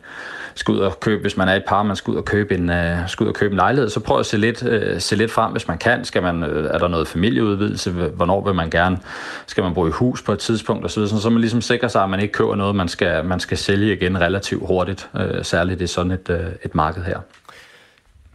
[0.55, 2.71] skal ud og købe, hvis man er et par, man skal ud og købe en,
[2.71, 5.31] øh, skal ud og købe en lejlighed, så prøv at se lidt, øh, se lidt
[5.31, 6.05] frem, hvis man kan.
[6.05, 7.91] Skal man, øh, er der noget familieudvidelse?
[7.91, 8.99] Hvornår vil man gerne?
[9.47, 10.85] Skal man bo i hus på et tidspunkt?
[10.85, 13.25] Og så, videre, så man ligesom sikrer sig, at man ikke køber noget, man skal,
[13.25, 17.19] man skal sælge igen relativt hurtigt, øh, særligt i sådan et, øh, et marked her.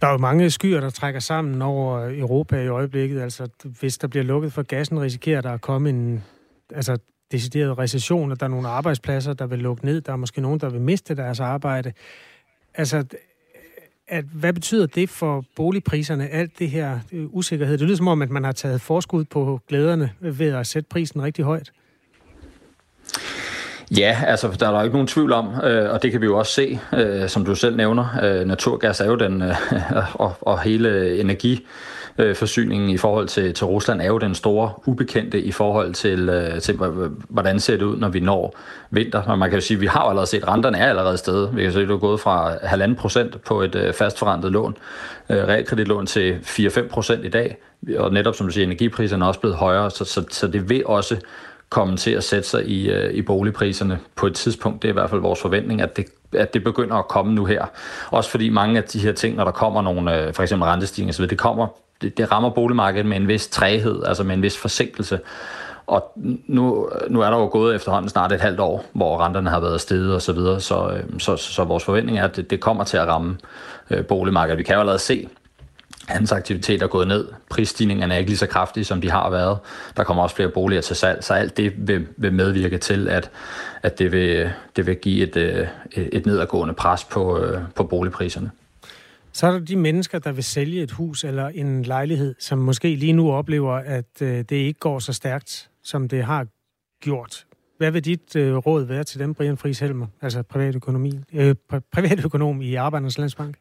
[0.02, 3.22] Der er jo mange skyer, der trækker sammen over Europa i øjeblikket.
[3.22, 3.48] Altså,
[3.80, 6.24] hvis der bliver lukket for gassen, risikerer der at komme en
[6.76, 6.98] altså,
[7.32, 10.02] decideret recession, og der er nogle arbejdspladser, der vil lukke ned.
[10.02, 11.94] Der er måske nogen, der vil miste deres arbejde.
[12.74, 13.06] Altså,
[14.08, 17.78] at, hvad betyder det for boligpriserne, alt det her øh, usikkerhed?
[17.78, 21.24] Det lyder som om, at man har taget forskud på glæderne ved at sætte prisen
[21.24, 21.72] rigtig højt.
[23.92, 26.38] Ja, altså der er der ikke nogen tvivl om, øh, og det kan vi jo
[26.38, 28.06] også se, øh, som du selv nævner.
[28.24, 29.56] Øh, naturgas er jo den, øh,
[30.14, 35.52] og, og hele energiforsyningen i forhold til, til Rusland er jo den store ubekendte i
[35.52, 36.76] forhold til, øh, til
[37.30, 38.56] hvordan ser det ud, når vi når
[38.92, 39.22] vinter.
[39.22, 41.50] Og man kan jo sige, at vi har jo allerede set, renterne er allerede sted.
[41.54, 44.78] Vi kan se, at det er gået fra 1,5 procent på et øh, fastforrentet lån,
[45.30, 47.58] øh, realkreditlån til 4-5 procent i dag.
[47.98, 50.86] Og netop som du siger, energipriserne er også blevet højere, så, så, så det vil
[50.86, 51.16] også
[51.70, 54.82] komme til at sætte sig i, øh, i boligpriserne på et tidspunkt.
[54.82, 57.46] Det er i hvert fald vores forventning, at det, at det begynder at komme nu
[57.46, 57.66] her.
[58.12, 61.14] Også fordi mange af de her ting, når der kommer nogle, øh, for eksempel rentestigninger
[61.14, 61.68] osv., det kommer
[62.02, 65.20] det, det rammer boligmarkedet med en vis træhed, altså med en vis forsinkelse.
[65.88, 66.12] Og
[66.48, 69.82] nu, nu er der jo gået efterhånden snart et halvt år, hvor renterne har været
[69.82, 72.84] steget og så videre, så, så, så, så vores forventning er, at det, det kommer
[72.84, 73.38] til at ramme
[73.90, 74.58] øh, boligmarkedet.
[74.58, 75.30] Vi kan jo allerede se,
[76.08, 77.28] Hans aktivitet er gået ned.
[77.50, 79.60] Prisstigningerne er ikke lige så kraftige, som de har været.
[79.98, 83.32] Der kommer også flere boliger til salg, så alt det vil, vil medvirke til, at,
[83.84, 88.52] at det, vil, det vil give et, øh, et nedadgående pres på, øh, på boligpriserne.
[89.34, 92.96] Så er der de mennesker, der vil sælge et hus eller en lejlighed, som måske
[92.96, 96.48] lige nu oplever, at øh, det ikke går så stærkt, som det har
[97.02, 97.46] gjort.
[97.78, 101.56] Hvad vil dit øh, råd være til dem, Brian Friis Helmer, altså privatøkonomi, øh,
[101.92, 103.56] privatøkonom i Arbejdernes Landsbank?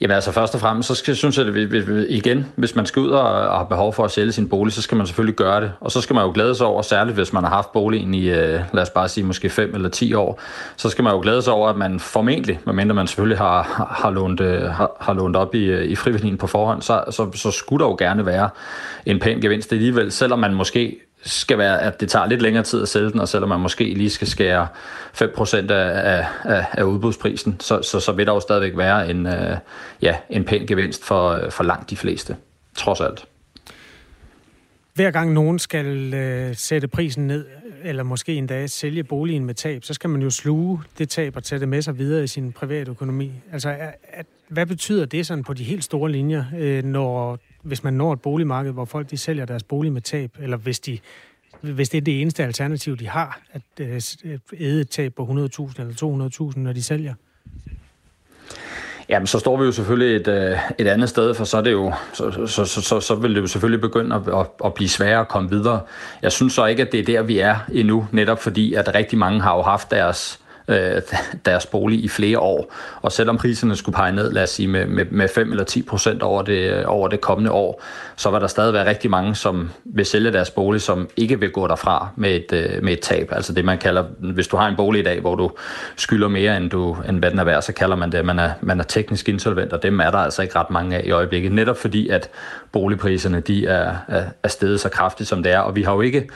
[0.00, 2.86] Jamen altså først og fremmest, så skal, synes jeg, at vi, vi, igen, hvis man
[2.86, 5.36] skal ud og, og har behov for at sælge sin bolig, så skal man selvfølgelig
[5.36, 5.72] gøre det.
[5.80, 8.28] Og så skal man jo glæde sig over, særligt hvis man har haft boligen i,
[8.28, 10.40] øh, lad os bare sige, måske 5 eller 10 år,
[10.76, 14.10] så skal man jo glæde sig over, at man formentlig, medmindre man selvfølgelig har, har,
[14.10, 17.50] lånt, øh, har, har lånt op i, øh, i frivilligheden på forhånd, så, så, så
[17.50, 18.48] skulle der jo gerne være
[19.06, 22.82] en pæn gevinst alligevel, selvom man måske skal være, at det tager lidt længere tid
[22.82, 24.68] at sælge den, og selvom man måske lige skal skære
[25.22, 29.56] 5% af, af, af udbudsprisen, så, så, så vil der jo stadigvæk være en, øh,
[30.02, 32.36] ja, en pæn gevinst for, øh, for langt de fleste,
[32.76, 33.24] trods alt.
[34.94, 37.46] Hver gang nogen skal øh, sætte prisen ned,
[37.84, 41.44] eller måske endda sælge boligen med tab, så skal man jo sluge det tab og
[41.44, 43.32] tage det med sig videre i sin private økonomi.
[43.52, 43.76] Altså,
[44.12, 48.12] at, hvad betyder det sådan på de helt store linjer, øh, når hvis man når
[48.12, 50.98] et boligmarked, hvor folk de sælger deres bolig med tab, eller hvis, de,
[51.60, 55.24] hvis det er det eneste alternativ, de har, at øh, øh, æde et tab på
[55.24, 57.14] 100.000 eller 200.000, når de sælger?
[59.08, 61.72] Jamen, så står vi jo selvfølgelig et, øh, et andet sted, for så, er det
[61.72, 64.88] jo, så, så, så, så, så vil det jo selvfølgelig begynde at, at, at blive
[64.88, 65.80] sværere at komme videre.
[66.22, 69.18] Jeg synes så ikke, at det er der, vi er endnu, netop fordi, at rigtig
[69.18, 71.02] mange har jo haft deres øh,
[71.44, 72.74] deres bolig i flere år.
[73.02, 75.82] Og selvom priserne skulle pege ned, lad os sige, med, med, med 5 eller 10
[75.82, 77.82] procent over det, øh, over det kommende år,
[78.16, 81.50] så var der stadig være rigtig mange, som vil sælge deres bolig, som ikke vil
[81.50, 83.28] gå derfra med et, øh, med et tab.
[83.32, 85.50] Altså det, man kalder, hvis du har en bolig i dag, hvor du
[85.96, 88.38] skylder mere, end, du, end hvad den er værd, så kalder man det, at man
[88.38, 91.10] er, man er teknisk insolvent, og dem er der altså ikke ret mange af i
[91.10, 91.52] øjeblikket.
[91.52, 92.30] Netop fordi, at
[92.72, 96.00] boligpriserne de er, er, er steget så kraftigt, som det er, og vi har jo
[96.00, 96.28] ikke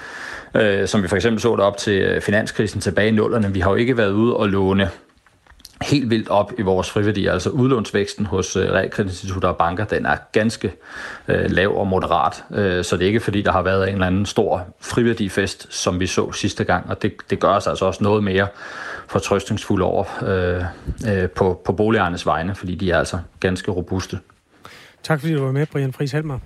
[0.54, 3.52] øh, som vi for eksempel så det op til øh, finanskrisen tilbage i nullerne.
[3.54, 4.90] Vi har jo ikke været ude og låne
[5.82, 7.32] helt vildt op i vores friværdier.
[7.32, 10.72] Altså udlånsvæksten hos øh, realkreditinstitutter og banker, den er ganske
[11.28, 12.44] øh, lav og moderat.
[12.50, 16.00] Øh, så det er ikke fordi, der har været en eller anden stor friværdifest, som
[16.00, 16.90] vi så sidste gang.
[16.90, 18.46] Og det, det gør os altså også noget mere
[19.08, 20.64] fortrøstningsfulde over øh,
[21.12, 24.18] øh, på, på boligejernes vegne, fordi de er altså ganske robuste.
[25.02, 26.38] Tak fordi du var med, Brian Friis Helmer.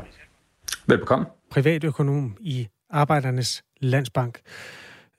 [0.86, 1.26] Velbekomme.
[1.50, 4.38] Privatøkonom i Arbejdernes Landsbank.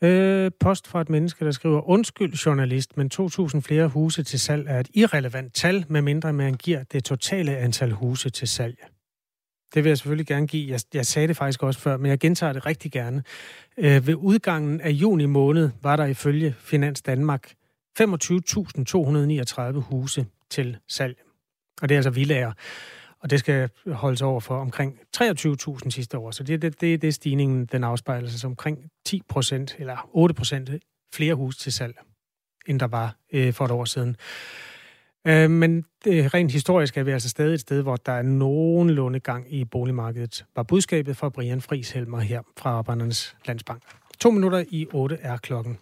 [0.04, 4.68] Øh, post fra et menneske, der skriver, undskyld journalist, men 2.000 flere huse til salg
[4.68, 8.78] er et irrelevant tal, medmindre man giver det totale antal huse til salg.
[9.74, 10.72] Det vil jeg selvfølgelig gerne give.
[10.72, 13.24] Jeg, jeg sagde det faktisk også før, men jeg gentager det rigtig gerne.
[13.78, 17.54] Øh, ved udgangen af juni måned var der ifølge Finans Danmark
[18.02, 21.18] 25.239 huse til salg.
[21.82, 22.52] Og det er altså villager
[23.24, 26.32] og det skal holdes over for omkring 23.000 sidste år.
[26.32, 30.36] Så det, det, det, det er stigningen, den afspejler sig omkring 10 procent eller 8
[30.36, 30.70] procent
[31.14, 31.98] flere hus til salg,
[32.68, 34.16] end der var øh, for et år siden.
[35.28, 39.20] Øh, men det, rent historisk er vi altså stadig et sted, hvor der er nogenlunde
[39.20, 43.82] gang i boligmarkedet, var budskabet fra Brian Friis Helmer her fra Arbejdernes Landsbank.
[44.20, 45.78] To minutter i otte er klokken.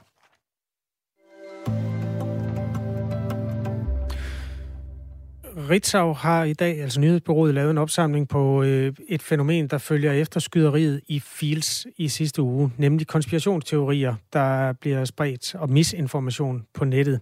[5.70, 10.12] Ritzau har i dag, altså nyhedsbyrået, lavet en opsamling på øh, et fænomen, der følger
[10.12, 16.86] efter skyderiet i Fields i sidste uge, nemlig konspirationsteorier, der bliver spredt, og misinformation på
[16.86, 17.20] nettet.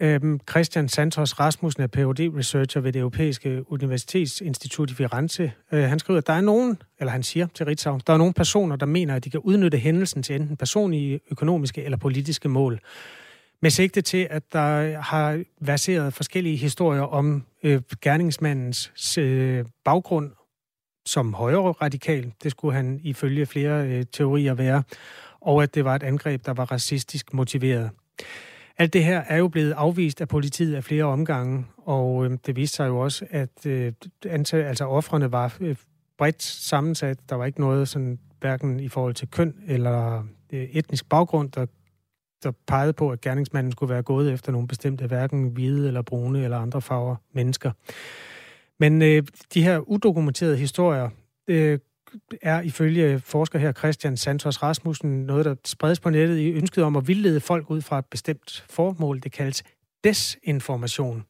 [0.00, 5.52] Øhm, Christian Santos Rasmussen er phd researcher ved det Europæiske Universitetsinstitut i Firenze.
[5.72, 8.32] Øh, han skriver, at der er nogen, eller han siger til Ritzau, der er nogle
[8.32, 12.80] personer, der mener, at de kan udnytte hændelsen til enten personlige, økonomiske eller politiske mål
[13.62, 20.32] med sigte til, at der har verseret forskellige historier om øh, gerningsmandens øh, baggrund
[21.06, 22.32] som højere radikal.
[22.42, 24.82] Det skulle han ifølge flere øh, teorier være.
[25.40, 27.90] Og at det var et angreb, der var racistisk motiveret.
[28.78, 32.56] Alt det her er jo blevet afvist af politiet af flere omgange, og øh, det
[32.56, 33.92] viste sig jo også, at øh,
[34.26, 35.76] antal, altså offrene var øh,
[36.18, 37.18] bredt sammensat.
[37.28, 41.66] Der var ikke noget sådan, hverken i forhold til køn eller øh, etnisk baggrund, der
[42.44, 46.44] der pegede på, at gerningsmanden skulle være gået efter nogle bestemte, hverken hvide eller brune
[46.44, 47.70] eller andre farver mennesker.
[48.80, 49.22] Men øh,
[49.54, 51.08] de her udokumenterede historier
[51.48, 51.78] øh,
[52.42, 56.96] er ifølge forsker her Christian Santos Rasmussen noget, der spredes på nettet i ønsket om
[56.96, 59.20] at vildlede folk ud fra et bestemt formål.
[59.20, 59.64] Det kaldes
[60.04, 61.24] desinformation.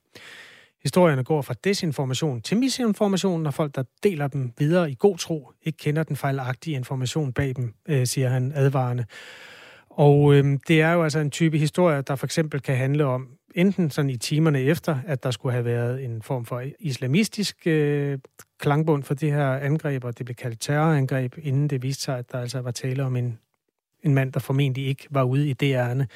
[0.83, 5.53] Historierne går fra desinformation til misinformation, når folk, der deler dem videre i god tro,
[5.63, 9.05] ikke kender den fejlagtige information bag dem, øh, siger han advarende.
[9.97, 13.29] Og øh, det er jo altså en type historie, der for eksempel kan handle om
[13.55, 18.19] enten sådan i timerne efter, at der skulle have været en form for islamistisk øh,
[18.59, 22.33] klangbund for det her angreb, og det blev kaldt terrorangreb, inden det viste sig, at
[22.33, 23.39] der altså var tale om en,
[24.03, 26.09] en mand, der formentlig ikke var ude i det ærne.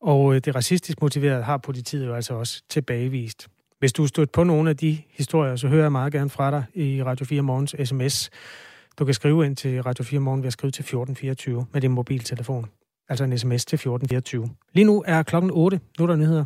[0.00, 3.48] Og øh, det racistisk motiveret har politiet jo altså også tilbagevist.
[3.78, 6.50] Hvis du er stødt på nogle af de historier, så hører jeg meget gerne fra
[6.50, 8.30] dig i Radio 4 Morgens sms.
[8.98, 11.92] Du kan skrive ind til Radio 4 Morgen ved at skrive til 1424 med din
[11.92, 12.70] mobiltelefon.
[13.08, 14.48] Altså en sms til 1424.
[14.72, 15.80] Lige nu er klokken 8.
[15.98, 16.44] Nu er der nyheder.